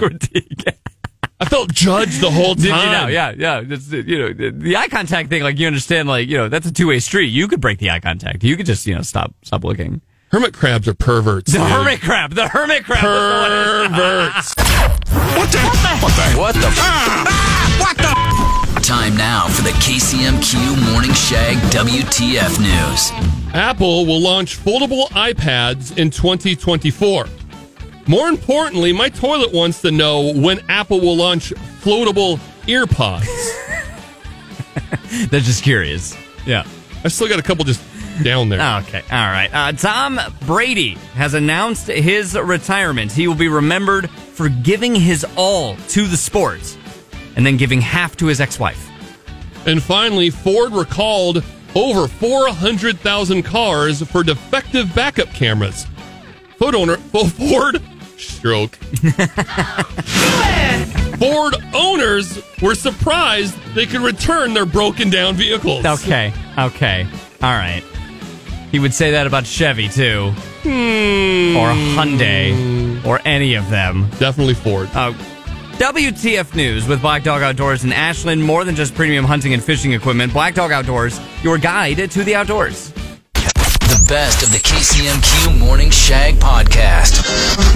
I 1.41 1.47
felt 1.47 1.73
judged 1.73 2.21
the 2.21 2.31
whole 2.31 2.55
time. 2.55 2.63
Did 2.63 2.67
you 2.67 2.73
know? 2.73 3.07
Yeah, 3.09 3.33
yeah. 3.37 3.63
It's, 3.67 3.91
you 3.91 4.19
know, 4.19 4.33
the, 4.33 4.51
the 4.51 4.77
eye 4.77 4.89
contact 4.89 5.31
thing. 5.31 5.43
Like 5.43 5.59
you 5.59 5.67
understand, 5.67 6.07
like 6.07 6.29
you 6.29 6.37
know, 6.37 6.49
that's 6.49 6.67
a 6.67 6.73
two 6.73 6.87
way 6.87 7.01
street. 7.01 7.29
You 7.29 7.49
could 7.49 7.61
break 7.61 7.79
the 7.79 7.91
eye 7.91 8.01
contact. 8.01 8.45
You 8.45 8.57
could 8.57 8.67
just 8.67 8.87
you 8.87 8.95
know 8.95 9.03
stop 9.03 9.35
stop 9.43 9.65
looking. 9.65 10.03
Hermit 10.31 10.55
crabs 10.55 10.87
are 10.87 10.95
perverts. 10.95 11.53
The 11.53 11.59
dude. 11.59 11.67
hermit 11.67 12.01
crab. 12.01 12.35
The 12.35 12.47
hermit 12.47 12.85
crab. 12.85 13.01
Perverts. 13.01 14.55
Time 18.91 19.17
now 19.17 19.47
for 19.47 19.63
the 19.63 19.71
KCMQ 19.71 20.91
Morning 20.91 21.13
Shag 21.13 21.57
WTF 21.73 22.59
News. 22.59 23.13
Apple 23.55 24.05
will 24.05 24.21
launch 24.21 24.59
foldable 24.59 25.07
iPads 25.11 25.97
in 25.97 26.11
2024. 26.11 27.27
More 28.09 28.29
importantly, 28.29 28.93
my 28.93 29.09
toilet 29.09 29.53
wants 29.53 29.81
to 29.83 29.93
know 29.93 30.33
when 30.35 30.59
Apple 30.69 30.99
will 31.01 31.17
launch 31.17 31.51
floatable 31.81 32.41
earpods. 32.67 33.29
They're 35.31 35.39
just 35.39 35.63
curious. 35.63 36.17
Yeah. 36.45 36.67
I 37.05 37.09
still 37.11 37.29
got 37.29 37.39
a 37.39 37.45
couple 37.45 37.65
just 37.65 37.81
down 38.25 38.49
there. 38.49 38.59
Okay. 38.89 39.03
All 39.13 39.19
right. 39.19 39.51
Uh, 39.55 39.71
Tom 39.71 40.19
Brady 40.49 40.95
has 41.15 41.35
announced 41.35 41.87
his 41.87 42.35
retirement. 42.37 43.13
He 43.13 43.29
will 43.29 43.37
be 43.37 43.47
remembered 43.47 44.11
for 44.11 44.49
giving 44.49 44.97
his 44.97 45.25
all 45.37 45.77
to 45.77 46.09
the 46.09 46.17
sport. 46.17 46.77
And 47.37 47.45
then 47.47 47.57
giving 47.57 47.81
half 47.81 48.17
to 48.19 48.27
his 48.27 48.41
ex-wife. 48.41 48.89
And 49.67 49.83
finally, 49.83 50.31
Ford 50.31 50.73
recalled 50.73 51.43
over 51.75 52.09
400,000 52.09 53.43
cars 53.43 54.03
for 54.03 54.23
defective 54.23 54.93
backup 54.95 55.29
cameras. 55.29 55.87
Ford 56.59 56.75
owner, 56.75 56.97
Ford 56.97 57.81
stroke. 58.17 58.75
Ford 61.19 61.55
owners 61.75 62.43
were 62.63 62.75
surprised 62.75 63.55
they 63.75 63.87
could 63.87 64.01
return 64.01 64.55
their 64.55 64.65
broken 64.67 65.11
down 65.11 65.35
vehicles. 65.35 65.85
Okay, 65.85 66.33
okay, 66.59 67.07
all 67.43 67.53
right. 67.53 67.83
He 68.71 68.79
would 68.79 68.95
say 68.95 69.11
that 69.13 69.27
about 69.27 69.45
Chevy 69.47 69.89
too, 69.89 70.31
Hmm. 70.63 71.57
or 71.57 71.71
Hyundai, 71.97 73.05
or 73.05 73.21
any 73.25 73.55
of 73.55 73.69
them. 73.69 74.09
Definitely 74.19 74.55
Ford. 74.55 74.89
Uh, 74.95 75.13
WTF 75.81 76.55
News 76.55 76.87
with 76.87 77.01
Black 77.01 77.23
Dog 77.23 77.41
Outdoors 77.41 77.85
in 77.85 77.93
Ashland. 77.95 78.45
More 78.45 78.67
than 78.67 78.77
just 78.77 78.95
premium 78.95 79.25
hunting 79.25 79.55
and 79.55 79.65
fishing 79.65 79.95
equipment, 79.95 80.31
Black 80.31 80.55
Dog 80.55 80.73
Outdoors, 80.73 81.19
your 81.43 81.57
guide 81.57 82.11
to 82.11 82.23
the 82.23 82.35
outdoors. 82.35 82.91
The 83.33 84.05
best 84.07 84.43
of 84.43 84.53
the 84.53 84.59
KCMQ 84.59 85.59
Morning 85.59 85.89
Shag 85.89 86.35
podcast. 86.35 87.25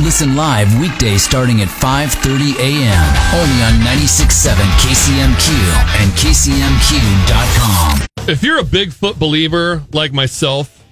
Listen 0.05 0.37
live 0.37 0.79
weekdays 0.79 1.23
starting 1.23 1.63
at 1.63 1.69
5:30 1.69 2.59
a.m. 2.59 3.07
only 3.41 3.63
on 3.63 3.73
96.7 3.81 4.53
KCMQ 4.85 5.49
and 6.03 6.13
KCMQ.com. 6.13 8.07
If 8.29 8.43
you're 8.43 8.59
a 8.59 8.65
Bigfoot 8.65 9.19
believer 9.19 9.83
like 9.95 10.13
myself, 10.13 10.85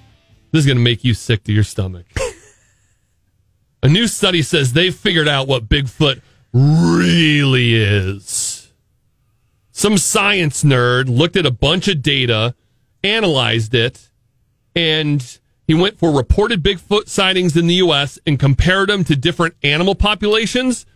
this 0.51 0.61
is 0.61 0.67
going 0.67 0.79
to 0.79 0.83
make 0.83 1.05
you 1.05 1.13
sick 1.13 1.45
to 1.45 1.53
your 1.53 1.65
stomach. 1.65 2.07
a 3.83 3.89
new 3.89 4.09
study 4.09 4.41
says 4.41 4.73
they've 4.73 4.97
figured 4.97 5.29
out 5.29 5.47
what 5.47 5.69
Bigfoot 5.69 6.23
really 6.53 7.75
is. 7.75 8.73
Some 9.71 9.99
science 9.99 10.63
nerd 10.63 11.09
looked 11.09 11.37
at 11.37 11.47
a 11.47 11.51
bunch 11.51 11.89
of 11.89 12.03
data, 12.03 12.55
analyzed 13.03 13.75
it, 13.75 14.11
and 14.77 15.39
he 15.67 15.75
went 15.75 15.99
for 15.99 16.11
reported 16.11 16.63
Bigfoot 16.63 17.09
sightings 17.09 17.57
in 17.57 17.67
the 17.67 17.75
U.S. 17.77 18.19
and 18.27 18.39
compared 18.39 18.89
them 18.89 19.05
to 19.05 19.17
different 19.17 19.55
animal 19.63 19.95
populations. 19.95 20.87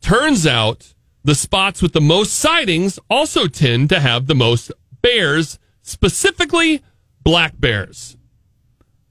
Turns 0.00 0.46
out 0.46 0.94
the 1.22 1.34
spots 1.34 1.80
with 1.80 1.92
the 1.92 2.00
most 2.00 2.34
sightings 2.34 2.98
also 3.08 3.46
tend 3.46 3.88
to 3.90 4.00
have 4.00 4.26
the 4.26 4.34
most 4.34 4.72
bears, 5.00 5.58
specifically 5.82 6.82
black 7.22 7.54
bears. 7.58 8.16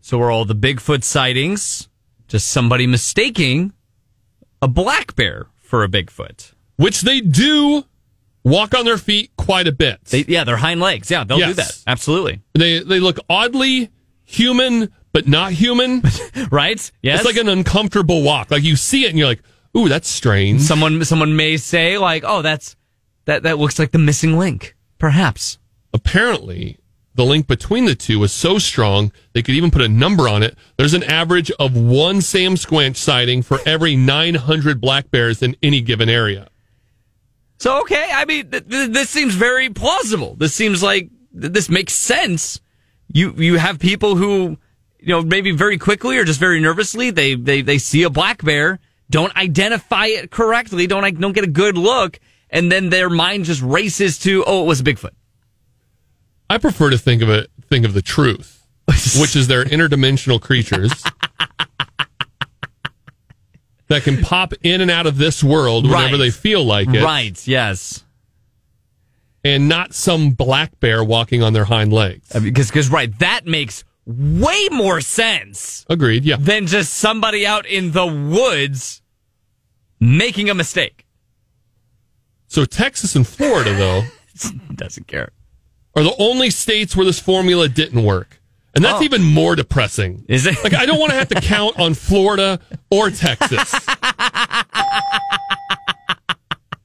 So 0.02 0.22
are 0.22 0.30
all 0.30 0.46
the 0.46 0.56
Bigfoot 0.56 1.04
sightings 1.04 1.88
just 2.28 2.50
somebody 2.50 2.88
mistaking 2.88 3.74
a 4.62 4.68
black 4.68 5.16
bear 5.16 5.48
for 5.74 5.84
a 5.84 5.88
Bigfoot? 5.88 6.52
Which 6.76 7.02
they 7.02 7.20
do 7.20 7.84
walk 8.44 8.76
on 8.76 8.86
their 8.86 9.00
feet 9.00 9.32
quite 9.40 9.68
a 9.68 9.72
bit. 9.72 10.06
They, 10.06 10.24
yeah, 10.28 10.44
their 10.44 10.58
hind 10.58 10.82
legs. 10.82 11.10
Yeah, 11.10 11.24
they'll 11.24 11.40
do 11.40 11.54
that. 11.56 11.80
Absolutely. 11.88 12.42
they 12.54 12.78
they 12.78 13.00
look 13.00 13.18
oddly 13.28 13.90
human 14.24 14.94
but 15.14 15.28
not 15.28 15.52
human. 15.54 16.04
Right? 16.52 16.92
Yes. 17.02 17.22
It's 17.22 17.26
like 17.26 17.38
an 17.38 17.50
uncomfortable 17.50 18.22
walk. 18.22 18.52
Like 18.52 18.62
you 18.62 18.76
see 18.76 19.06
it 19.06 19.10
and 19.10 19.18
you're 19.18 19.28
like, 19.28 19.42
"Ooh, 19.76 19.90
that's 19.90 20.08
strange." 20.08 20.62
someone 20.62 21.04
someone 21.06 21.36
may 21.36 21.58
say 21.58 21.98
like, 21.98 22.24
"Oh, 22.24 22.44
that's 22.44 22.76
that 23.26 23.42
that 23.44 23.58
looks 23.58 23.80
like 23.80 23.90
the 23.92 23.98
missing 23.98 24.38
link." 24.38 24.76
Perhaps. 25.00 25.58
apparently 25.92 26.78
the 27.16 27.26
link 27.26 27.48
between 27.48 27.86
the 27.86 27.96
two 27.96 28.20
was 28.20 28.32
so 28.32 28.58
strong 28.58 29.12
they 29.34 29.42
could 29.42 29.56
even 29.56 29.72
put 29.72 29.82
a 29.82 29.90
number 29.90 30.28
on 30.28 30.44
it. 30.44 30.58
There's 30.78 30.94
an 30.94 31.04
average 31.04 31.52
of 31.60 31.76
one 31.76 32.18
Sasquatch 32.18 32.96
sighting 32.96 33.44
for 33.44 33.60
every 33.66 33.96
900 33.96 34.82
black 34.82 35.12
bears 35.12 35.42
in 35.42 35.56
any 35.62 35.82
given 35.82 36.10
area. 36.10 36.48
So 37.60 37.82
okay, 37.82 38.10
I 38.12 38.26
mean, 38.26 38.50
th- 38.50 38.68
th- 38.68 38.90
this 38.90 39.10
seems 39.10 39.36
very 39.36 39.70
plausible. 39.70 40.36
This 40.36 40.54
seems 40.54 40.84
like 40.84 41.10
th- 41.40 41.54
this 41.54 41.70
makes 41.70 41.94
sense. 41.94 42.60
You 43.08 43.34
you 43.38 43.58
have 43.58 43.80
people 43.80 44.16
who 44.16 44.58
you 45.00 45.08
know 45.08 45.22
maybe 45.22 45.52
very 45.52 45.78
quickly 45.78 46.18
or 46.18 46.26
just 46.26 46.40
very 46.40 46.60
nervously 46.60 47.12
they 47.12 47.36
they 47.36 47.62
they 47.62 47.78
see 47.78 48.04
a 48.04 48.10
black 48.10 48.44
bear, 48.44 48.80
don't 49.10 49.36
identify 49.38 50.08
it 50.08 50.32
correctly, 50.32 50.88
don't 50.88 51.20
don't 51.20 51.34
get 51.34 51.44
a 51.44 51.48
good 51.48 51.78
look, 51.78 52.20
and 52.50 52.72
then 52.72 52.90
their 52.90 53.10
mind 53.10 53.46
just 53.46 53.62
races 53.62 54.20
to 54.20 54.44
oh 54.46 54.64
it 54.64 54.68
was 54.68 54.82
Bigfoot. 54.82 55.12
I 56.50 56.58
prefer 56.58 56.90
to 56.90 56.98
think 56.98 57.22
of 57.22 57.30
it 57.30 57.50
think 57.70 57.86
of 57.86 57.94
the 57.94 58.02
truth, 58.02 58.66
which 58.88 59.36
is 59.36 59.48
they're 59.48 59.66
interdimensional 59.66 60.40
creatures 60.42 60.92
that 63.88 64.04
can 64.04 64.22
pop 64.22 64.54
in 64.64 64.82
and 64.82 64.90
out 64.90 65.06
of 65.08 65.18
this 65.18 65.44
world 65.44 65.86
whenever 65.86 66.14
Right. 66.14 66.18
they 66.18 66.32
feel 66.32 66.64
like 66.64 66.88
it, 66.90 67.04
Right? 67.04 67.48
Yes. 67.48 68.04
and 69.44 69.68
not 69.68 69.94
some 69.94 70.32
black 70.32 70.80
bear 70.80 71.04
walking 71.04 71.44
on 71.44 71.54
their 71.54 71.66
hind 71.66 71.92
legs. 71.92 72.30
Because 72.42 72.68
because 72.70 72.90
right 72.90 73.18
that 73.20 73.46
makes 73.46 73.84
way 74.06 74.68
more 74.72 75.02
sense 75.02 75.86
Agreed. 75.90 76.24
Yeah. 76.26 76.38
than 76.40 76.68
just 76.68 76.94
somebody 76.94 77.46
out 77.46 77.66
in 77.66 77.92
the 77.92 78.06
woods 78.06 79.02
making 80.00 80.50
a 80.50 80.54
mistake. 80.54 81.06
So 82.48 82.66
Texas 82.66 83.16
and 83.16 83.26
Florida, 83.28 83.74
though, 83.74 84.04
Doesn't 84.76 85.08
care. 85.08 85.30
Are 85.96 86.04
the 86.04 86.16
only 86.20 86.50
states 86.50 86.96
where 86.96 87.06
this 87.06 87.20
formula 87.20 87.70
didn't 87.70 88.04
work. 88.04 88.40
And 88.76 88.84
that's 88.84 89.02
Oh. 89.02 89.04
even 89.04 89.22
more 89.24 89.56
depressing. 89.56 90.26
Is 90.28 90.48
it? 90.48 90.56
Like, 90.64 90.74
I 90.74 90.88
don't 90.88 90.98
want 91.00 91.12
to 91.12 91.18
have 91.18 91.28
to 91.30 91.40
count 91.42 91.80
on 91.80 91.94
Florida 91.94 92.60
or 92.90 93.12
Texas. 93.12 93.72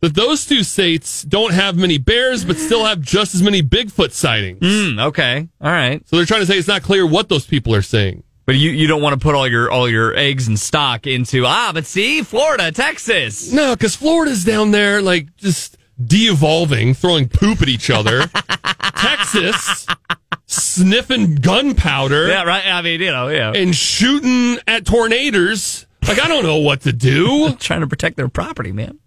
that 0.00 0.14
those 0.14 0.44
two 0.46 0.62
states 0.62 1.22
don't 1.22 1.54
have 1.54 1.76
many 1.76 1.96
bears, 1.96 2.44
but 2.44 2.58
still 2.58 2.84
have 2.84 3.00
just 3.00 3.34
as 3.34 3.42
many 3.42 3.62
Bigfoot 3.62 4.12
sightings. 4.12 4.58
Hmm, 4.60 4.98
okay. 5.00 5.48
All 5.62 5.70
right. 5.70 6.06
So 6.06 6.16
they're 6.16 6.26
trying 6.26 6.40
to 6.40 6.46
say 6.46 6.58
it's 6.58 6.68
not 6.68 6.82
clear 6.82 7.06
what 7.06 7.30
those 7.30 7.46
people 7.46 7.74
are 7.74 7.82
saying. 7.82 8.22
But 8.44 8.56
you, 8.56 8.70
you 8.70 8.86
don't 8.86 9.00
want 9.02 9.14
to 9.14 9.18
put 9.18 9.34
all 9.34 9.48
your 9.48 9.70
all 9.70 9.88
your 9.88 10.14
eggs 10.14 10.46
and 10.46 10.58
stock 10.58 11.06
into 11.06 11.46
ah, 11.46 11.70
but 11.72 11.86
see, 11.86 12.20
Florida, 12.22 12.70
Texas. 12.70 13.50
No, 13.50 13.74
because 13.74 13.94
Florida's 13.96 14.44
down 14.44 14.72
there, 14.72 15.00
like, 15.00 15.34
just 15.36 15.77
de 16.04 16.28
evolving, 16.28 16.94
throwing 16.94 17.28
poop 17.28 17.62
at 17.62 17.68
each 17.68 17.90
other. 17.90 18.26
Texas, 18.96 19.86
sniffing 20.46 21.36
gunpowder. 21.36 22.28
Yeah, 22.28 22.44
right. 22.44 22.66
I 22.66 22.82
mean, 22.82 23.00
you 23.00 23.10
know, 23.10 23.28
yeah. 23.28 23.52
and 23.54 23.74
shooting 23.74 24.58
at 24.66 24.84
tornadoes. 24.86 25.86
Like, 26.06 26.20
I 26.20 26.28
don't 26.28 26.44
know 26.44 26.58
what 26.58 26.82
to 26.82 26.92
do. 26.92 27.52
Trying 27.58 27.80
to 27.80 27.86
protect 27.86 28.16
their 28.16 28.28
property, 28.28 28.72
man. 28.72 28.98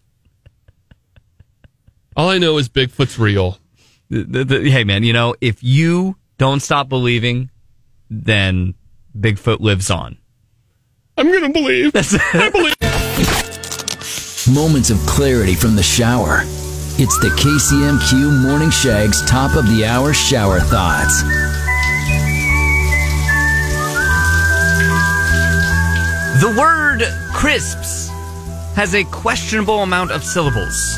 All 2.16 2.30
I 2.30 2.38
know 2.38 2.58
is 2.58 2.68
Bigfoot's 2.70 3.18
real. 3.18 3.58
The- 4.10 4.24
the- 4.24 4.44
the- 4.44 4.70
hey, 4.70 4.84
man, 4.84 5.04
you 5.04 5.14
know, 5.14 5.36
if 5.42 5.64
you 5.64 6.18
don't 6.38 6.60
stop 6.60 6.90
believing, 6.90 7.50
then 8.10 8.74
Bigfoot 9.18 9.62
lives 9.62 9.90
on. 9.90 10.18
I'm 11.18 11.28
going 11.28 11.44
to 11.44 11.50
believe. 11.50 11.92
I 11.96 12.50
believe. 12.50 12.76
Moments 14.56 14.90
of 14.90 14.98
clarity 15.06 15.54
from 15.54 15.76
the 15.76 15.84
shower. 15.84 16.44
It's 17.04 17.18
the 17.18 17.30
KCMQ 17.30 18.44
Morning 18.44 18.70
Shag's 18.70 19.26
top 19.26 19.56
of 19.56 19.68
the 19.68 19.88
hour 19.88 20.14
shower 20.14 20.60
thoughts. 20.60 21.24
The 26.40 26.56
word 26.56 27.02
crisps 27.34 28.08
has 28.76 28.94
a 28.94 29.04
questionable 29.06 29.80
amount 29.80 30.12
of 30.12 30.24
syllables. 30.24 30.96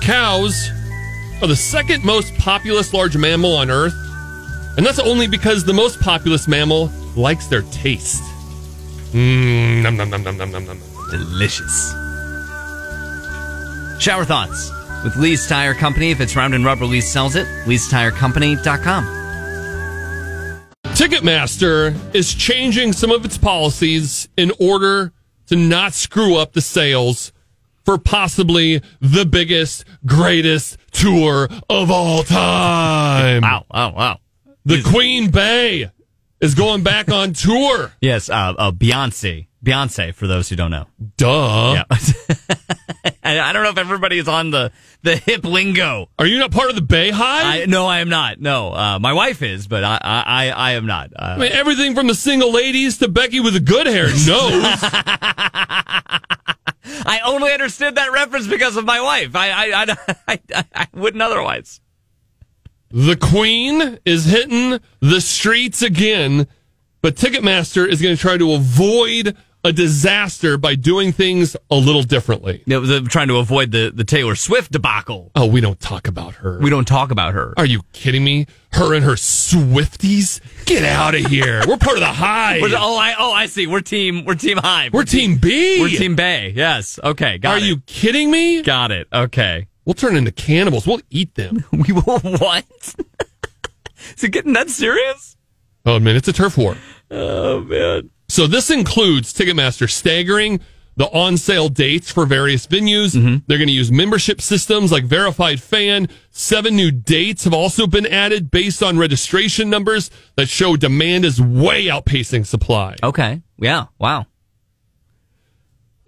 Cows 0.00 0.70
are 1.42 1.46
the 1.46 1.54
second 1.54 2.02
most 2.02 2.34
populous 2.38 2.94
large 2.94 3.14
mammal 3.14 3.54
on 3.56 3.70
Earth. 3.70 3.94
And 4.78 4.86
that's 4.86 4.98
only 4.98 5.26
because 5.26 5.64
the 5.66 5.74
most 5.74 6.00
populous 6.00 6.48
mammal 6.48 6.90
likes 7.14 7.48
their 7.48 7.60
taste. 7.72 8.22
Mmm, 9.12 9.82
nom, 9.82 9.98
nom, 9.98 10.08
nom, 10.08 10.22
nom, 10.22 10.38
nom, 10.38 10.50
nom, 10.50 10.64
nom. 10.64 10.78
Delicious. 11.10 12.03
Shower 13.98 14.24
thoughts 14.24 14.70
with 15.02 15.16
Lee's 15.16 15.46
Tire 15.46 15.74
Company. 15.74 16.10
If 16.10 16.20
it's 16.20 16.36
round 16.36 16.54
and 16.54 16.64
rubber, 16.64 16.84
Lee 16.86 17.00
sells 17.00 17.36
it. 17.36 17.46
Lee'sTireCompany.com. 17.66 19.04
Ticketmaster 20.94 21.94
is 22.14 22.32
changing 22.34 22.92
some 22.92 23.10
of 23.10 23.24
its 23.24 23.36
policies 23.36 24.28
in 24.36 24.52
order 24.60 25.12
to 25.46 25.56
not 25.56 25.92
screw 25.92 26.36
up 26.36 26.52
the 26.52 26.60
sales 26.60 27.32
for 27.84 27.98
possibly 27.98 28.80
the 29.00 29.26
biggest, 29.26 29.84
greatest 30.06 30.78
tour 30.92 31.48
of 31.68 31.90
all 31.90 32.22
time. 32.22 33.42
Wow, 33.42 33.66
wow, 33.70 33.92
wow. 33.92 34.18
The 34.64 34.82
Queen 34.82 35.30
Bey 35.30 35.90
is 36.40 36.54
going 36.54 36.82
back 36.82 37.10
on 37.10 37.32
tour. 37.32 37.92
Yes, 38.00 38.28
uh, 38.30 38.54
uh, 38.56 38.70
Beyonce. 38.70 39.48
Beyonce, 39.64 40.14
for 40.14 40.26
those 40.26 40.48
who 40.48 40.56
don't 40.56 40.70
know. 40.70 40.86
Duh. 41.16 41.84
Yeah. 41.90 43.10
I, 43.24 43.40
I 43.40 43.52
don't 43.52 43.62
know 43.62 43.70
if 43.70 43.78
everybody 43.78 44.18
is 44.18 44.28
on 44.28 44.50
the, 44.50 44.70
the 45.02 45.16
hip 45.16 45.44
lingo. 45.44 46.10
Are 46.18 46.26
you 46.26 46.38
not 46.38 46.50
part 46.50 46.68
of 46.68 46.76
the 46.76 46.82
BeyHive? 46.82 47.12
I, 47.14 47.64
no, 47.66 47.86
I 47.86 48.00
am 48.00 48.08
not. 48.10 48.38
No, 48.40 48.72
uh, 48.72 48.98
my 48.98 49.14
wife 49.14 49.40
is, 49.42 49.66
but 49.66 49.82
I, 49.82 49.98
I, 50.00 50.22
I, 50.26 50.50
I 50.50 50.72
am 50.72 50.86
not. 50.86 51.10
Uh, 51.16 51.22
I 51.22 51.38
mean, 51.38 51.52
everything 51.52 51.94
from 51.94 52.06
the 52.06 52.14
single 52.14 52.52
ladies 52.52 52.98
to 52.98 53.08
Becky 53.08 53.40
with 53.40 53.54
the 53.54 53.60
good 53.60 53.86
hair 53.86 54.06
knows. 54.26 54.64
I 57.06 57.20
only 57.24 57.50
understood 57.52 57.94
that 57.94 58.12
reference 58.12 58.46
because 58.46 58.76
of 58.76 58.84
my 58.84 59.00
wife. 59.00 59.34
I 59.34 59.50
I, 59.50 59.96
I, 60.28 60.40
I, 60.54 60.64
I 60.74 60.86
wouldn't 60.92 61.22
otherwise. 61.22 61.80
The 62.90 63.16
Queen 63.16 63.98
is 64.04 64.26
hitting 64.26 64.78
the 65.00 65.20
streets 65.20 65.82
again, 65.82 66.46
but 67.02 67.16
Ticketmaster 67.16 67.88
is 67.88 68.00
going 68.00 68.14
to 68.14 68.20
try 68.20 68.36
to 68.36 68.52
avoid 68.52 69.36
a 69.64 69.72
disaster 69.72 70.58
by 70.58 70.74
doing 70.74 71.10
things 71.10 71.56
a 71.70 71.74
little 71.76 72.02
differently. 72.02 72.62
You 72.66 72.80
know, 72.80 72.86
the, 72.86 73.00
trying 73.02 73.28
to 73.28 73.36
avoid 73.38 73.70
the, 73.72 73.90
the 73.94 74.04
Taylor 74.04 74.34
Swift 74.34 74.70
debacle. 74.72 75.30
Oh, 75.34 75.46
we 75.46 75.60
don't 75.62 75.80
talk 75.80 76.06
about 76.06 76.34
her. 76.36 76.58
We 76.60 76.68
don't 76.70 76.86
talk 76.86 77.10
about 77.10 77.32
her. 77.34 77.54
Are 77.56 77.64
you 77.64 77.80
kidding 77.94 78.22
me? 78.22 78.46
Her 78.72 78.92
and 78.94 79.04
her 79.04 79.12
Swifties? 79.14 80.40
Get 80.66 80.84
out 80.84 81.14
of 81.14 81.24
here. 81.26 81.62
We're 81.66 81.78
part 81.78 81.96
of 81.96 82.00
the 82.00 82.06
Hive. 82.06 82.60
We're- 82.60 82.74
oh, 82.76 82.96
I 82.98 83.14
oh 83.18 83.32
I 83.32 83.46
see. 83.46 83.66
We're 83.66 83.80
team 83.80 84.24
we're 84.24 84.34
team 84.34 84.58
Hive. 84.58 84.92
We're 84.92 85.04
Team 85.04 85.36
B. 85.38 85.80
We're 85.80 85.88
team 85.88 86.14
Bey. 86.16 86.52
Yes. 86.54 86.98
Okay. 87.02 87.38
Got 87.38 87.54
Are 87.54 87.58
it. 87.58 87.64
you 87.64 87.80
kidding 87.86 88.30
me? 88.30 88.62
Got 88.62 88.90
it. 88.90 89.08
Okay. 89.12 89.68
We'll 89.84 89.94
turn 89.94 90.16
into 90.16 90.32
cannibals. 90.32 90.86
We'll 90.86 91.00
eat 91.10 91.34
them. 91.36 91.64
We 91.72 91.92
will 91.92 92.18
what? 92.20 92.64
Is 94.16 94.24
it 94.24 94.30
getting 94.30 94.52
that 94.54 94.68
serious? 94.70 95.36
Oh 95.86 95.98
man, 95.98 96.16
it's 96.16 96.28
a 96.28 96.32
turf 96.32 96.58
war. 96.58 96.76
Oh 97.10 97.60
man. 97.60 98.10
So 98.34 98.48
this 98.48 98.68
includes 98.68 99.32
Ticketmaster 99.32 99.88
staggering 99.88 100.58
the 100.96 101.08
on-sale 101.12 101.68
dates 101.68 102.10
for 102.10 102.26
various 102.26 102.66
venues. 102.66 103.14
Mm-hmm. 103.14 103.44
They're 103.46 103.58
going 103.58 103.68
to 103.68 103.72
use 103.72 103.92
membership 103.92 104.40
systems 104.40 104.90
like 104.90 105.04
Verified 105.04 105.62
Fan. 105.62 106.08
Seven 106.30 106.74
new 106.74 106.90
dates 106.90 107.44
have 107.44 107.54
also 107.54 107.86
been 107.86 108.06
added 108.06 108.50
based 108.50 108.82
on 108.82 108.98
registration 108.98 109.70
numbers 109.70 110.10
that 110.34 110.48
show 110.48 110.74
demand 110.74 111.24
is 111.24 111.40
way 111.40 111.84
outpacing 111.84 112.44
supply. 112.44 112.96
Okay. 113.04 113.40
Yeah. 113.56 113.86
Wow. 114.00 114.26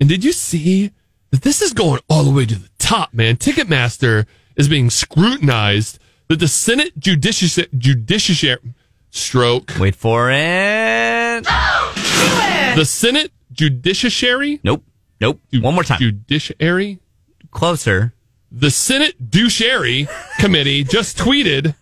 And 0.00 0.08
did 0.08 0.24
you 0.24 0.32
see 0.32 0.90
that 1.30 1.42
this 1.42 1.62
is 1.62 1.72
going 1.72 2.00
all 2.10 2.24
the 2.24 2.32
way 2.32 2.44
to 2.44 2.56
the 2.56 2.70
top, 2.80 3.14
man? 3.14 3.36
Ticketmaster 3.36 4.26
is 4.56 4.68
being 4.68 4.90
scrutinized 4.90 6.00
that 6.26 6.40
the 6.40 6.48
Senate 6.48 6.98
Judiciary, 6.98 7.68
judiciary 7.78 8.74
stroke, 9.10 9.74
Wait 9.78 9.94
for 9.94 10.28
it. 10.32 11.46
The 12.76 12.84
Senate 12.84 13.32
Judiciary, 13.52 14.60
Nope. 14.64 14.84
Nope. 15.20 15.40
One 15.54 15.74
more 15.74 15.84
time. 15.84 15.98
Judiciary, 15.98 16.98
Closer. 17.50 18.12
the 18.52 18.70
Senate 18.70 19.14
Judiciary 19.30 20.08
Committee 20.38 20.84
just 20.84 21.16
tweeted 21.16 21.74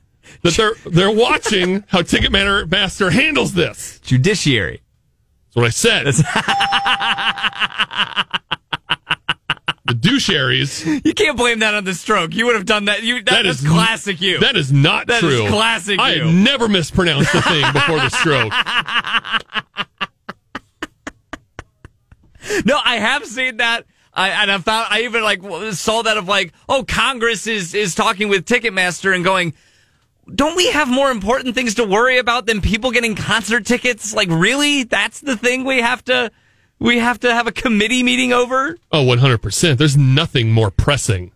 that 0.42 0.54
they're 0.54 0.74
they're 0.86 1.10
watching 1.10 1.82
how 1.88 2.02
Ticketmaster 2.02 3.10
handles 3.10 3.54
this. 3.54 3.98
Judiciary. 4.00 4.82
That's 5.46 5.56
what 5.56 5.64
I 5.66 5.70
said. 5.70 6.06
the 9.86 9.94
doucheries. 9.94 10.84
You 11.04 11.12
can't 11.14 11.36
blame 11.36 11.58
that 11.60 11.74
on 11.74 11.84
the 11.84 11.94
stroke. 11.94 12.34
You 12.34 12.46
would 12.46 12.54
have 12.54 12.66
done 12.66 12.86
that. 12.86 13.02
You 13.02 13.16
that, 13.16 13.24
That 13.24 13.42
that's 13.44 13.66
classic 13.66 14.20
you. 14.20 14.38
That 14.40 14.56
is 14.56 14.72
not 14.72 15.06
That 15.08 15.22
is 15.22 15.40
true. 15.40 15.48
classic 15.48 15.98
I 15.98 16.14
you. 16.14 16.24
have 16.24 16.34
never 16.34 16.68
mispronounced 16.68 17.34
a 17.34 17.42
thing 17.42 17.64
before 17.72 17.98
the 18.00 18.10
stroke. 18.10 18.52
No, 22.64 22.78
I 22.82 22.96
have 22.96 23.24
seen 23.26 23.58
that. 23.58 23.86
I, 24.12 24.28
and 24.30 24.50
I 24.50 24.58
found 24.58 24.86
I 24.90 25.02
even 25.02 25.22
like 25.22 25.42
saw 25.74 26.02
that 26.02 26.16
of 26.16 26.28
like, 26.28 26.52
oh, 26.68 26.84
Congress 26.86 27.46
is 27.46 27.74
is 27.74 27.94
talking 27.94 28.28
with 28.28 28.44
Ticketmaster 28.44 29.14
and 29.14 29.24
going, 29.24 29.54
don't 30.32 30.56
we 30.56 30.70
have 30.70 30.88
more 30.88 31.10
important 31.10 31.54
things 31.54 31.74
to 31.74 31.84
worry 31.84 32.18
about 32.18 32.46
than 32.46 32.60
people 32.60 32.92
getting 32.92 33.16
concert 33.16 33.66
tickets? 33.66 34.14
Like, 34.14 34.28
really? 34.30 34.84
That's 34.84 35.20
the 35.20 35.36
thing 35.36 35.64
we 35.64 35.80
have 35.80 36.04
to 36.04 36.30
we 36.78 36.98
have 36.98 37.20
to 37.20 37.32
have 37.32 37.46
a 37.46 37.52
committee 37.52 38.02
meeting 38.02 38.32
over? 38.32 38.76
Oh, 38.92 39.04
100%. 39.04 39.78
There's 39.78 39.96
nothing 39.96 40.52
more 40.52 40.70
pressing 40.70 41.32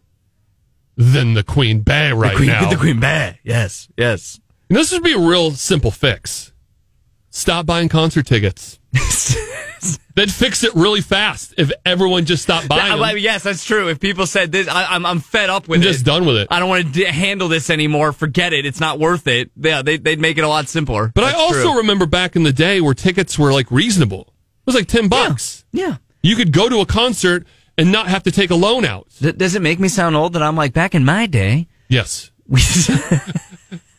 than 0.97 1.35
the 1.35 1.43
Queen 1.45 1.81
Bee 1.81 2.13
right 2.13 2.37
Queen, 2.37 2.49
now. 2.49 2.69
the 2.71 2.77
Queen 2.77 3.01
Bee. 3.01 3.39
Yes, 3.45 3.89
yes. 3.97 4.41
And 4.69 4.77
this 4.77 4.93
would 4.93 5.03
be 5.03 5.13
a 5.13 5.19
real 5.19 5.53
simple 5.53 5.91
fix. 5.91 6.53
Stop 7.31 7.67
buying 7.67 7.89
concert 7.89 8.27
tickets. 8.27 8.78
They'd 10.15 10.33
fix 10.33 10.65
it 10.65 10.75
really 10.75 11.01
fast 11.01 11.55
if 11.57 11.71
everyone 11.85 12.25
just 12.25 12.43
stopped 12.43 12.69
buying 12.69 13.01
them 13.01 13.19
yes, 13.19 13.45
that's 13.45 13.65
true. 13.65 13.89
If 13.89 14.01
people 14.01 14.27
said 14.27 14.51
this, 14.51 14.67
I, 14.67 14.87
I'm 14.95 15.07
I'm 15.07 15.21
fed 15.21 15.49
up 15.51 15.69
with 15.69 15.77
and 15.77 15.85
it. 15.85 15.93
just 15.93 16.05
done 16.05 16.27
with 16.27 16.37
it. 16.37 16.49
I 16.51 16.59
don't 16.59 16.69
want 16.69 16.87
to 16.87 16.93
d- 16.93 17.05
handle 17.05 17.49
this 17.49 17.71
anymore. 17.71 18.13
Forget 18.13 18.53
it. 18.53 18.67
It's 18.67 18.81
not 18.81 18.99
worth 18.99 19.27
it. 19.29 19.51
Yeah, 19.57 19.83
they, 19.83 19.97
they'd 19.97 20.19
make 20.19 20.37
it 20.37 20.43
a 20.43 20.49
lot 20.49 20.69
simpler. 20.69 21.13
But 21.15 21.25
I 21.25 21.35
also 21.35 21.63
true. 21.63 21.77
remember 21.79 22.07
back 22.07 22.35
in 22.35 22.43
the 22.43 22.53
day 22.53 22.81
where 22.81 22.95
tickets 22.95 23.39
were 23.39 23.53
like 23.53 23.71
reasonable. 23.71 24.23
It 24.23 24.67
was 24.67 24.75
like 24.75 24.89
10 24.89 25.09
bucks. 25.09 25.65
yeah. 25.73 25.97
You 26.23 26.35
could 26.35 26.53
go 26.53 26.69
to 26.69 26.81
a 26.81 26.87
concert 26.87 27.47
and 27.77 27.93
not 27.93 28.09
have 28.09 28.25
to 28.25 28.33
take 28.33 28.51
a 28.51 28.57
loan 28.57 28.85
out. 28.85 29.07
Does 29.21 29.55
it 29.55 29.63
make 29.63 29.79
me 29.79 29.89
sound 29.89 30.17
old 30.17 30.33
that 30.33 30.43
I'm 30.43 30.57
like 30.57 30.73
back 30.73 30.97
in 30.97 31.05
my 31.05 31.27
day? 31.27 31.69
Yes. 31.89 32.33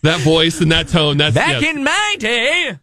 That 0.02 0.22
voice 0.22 0.62
and 0.62 0.72
that 0.72 0.88
tone. 0.88 1.18
That's 1.18 1.36
back 1.36 1.62
yes. 1.62 1.76
in 1.76 1.84
my 1.84 2.16
day, 2.20 2.80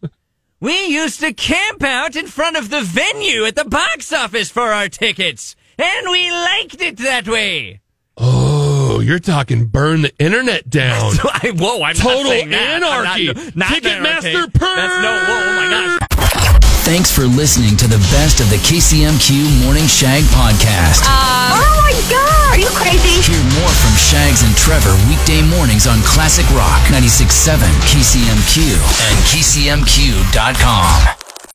we 0.59 0.87
used 0.87 1.19
to 1.19 1.33
camp 1.33 1.83
out 1.83 2.15
in 2.15 2.27
front 2.27 2.57
of 2.57 2.69
the 2.69 2.81
venue 2.81 3.45
at 3.45 3.55
the 3.55 3.65
box 3.65 4.11
office 4.11 4.49
for 4.49 4.63
our 4.73 4.89
tickets, 4.89 5.55
and 5.77 6.09
we 6.09 6.31
liked 6.31 6.81
it 6.81 6.97
that 6.97 7.27
way. 7.27 7.81
Oh, 8.17 8.99
you're 8.99 9.19
talking 9.19 9.65
burn 9.67 10.01
the 10.01 10.17
internet 10.17 10.69
down. 10.69 11.13
I, 11.23 11.51
whoa, 11.55 11.83
I'm 11.83 11.95
Total 11.95 12.45
not 12.45 12.59
anarchy. 12.59 13.27
Not, 13.27 13.55
not 13.55 13.69
Ticketmaster 13.69 14.25
anarchy. 14.25 14.51
purge. 14.51 14.75
That's 14.77 15.03
no. 15.03 15.23
Whoa, 15.27 15.43
oh 15.43 15.55
my 15.55 15.97
gosh. 15.99 16.06
Thanks 16.87 17.11
for 17.11 17.27
listening 17.27 17.75
to 17.83 17.85
the 17.85 17.99
best 18.15 18.39
of 18.39 18.49
the 18.49 18.55
KCMQ 18.55 19.59
Morning 19.61 19.85
Shag 19.87 20.23
podcast. 20.31 21.03
Uh, 21.03 21.59
oh 21.59 21.83
my 21.83 21.91
god! 22.07 22.55
Are 22.55 22.57
you 22.57 22.69
crazy? 22.71 23.19
Hear 23.29 23.43
more 23.59 23.73
from 23.75 23.91
Shags 23.99 24.39
and 24.41 24.55
Trevor 24.55 24.95
weekday 25.11 25.41
mornings 25.43 25.85
on 25.85 25.99
Classic 26.03 26.47
Rock 26.55 26.79
96.7 26.87 27.59
KCMQ 27.91 28.79
and 29.03 29.19
KCMQ.com. 29.27 31.26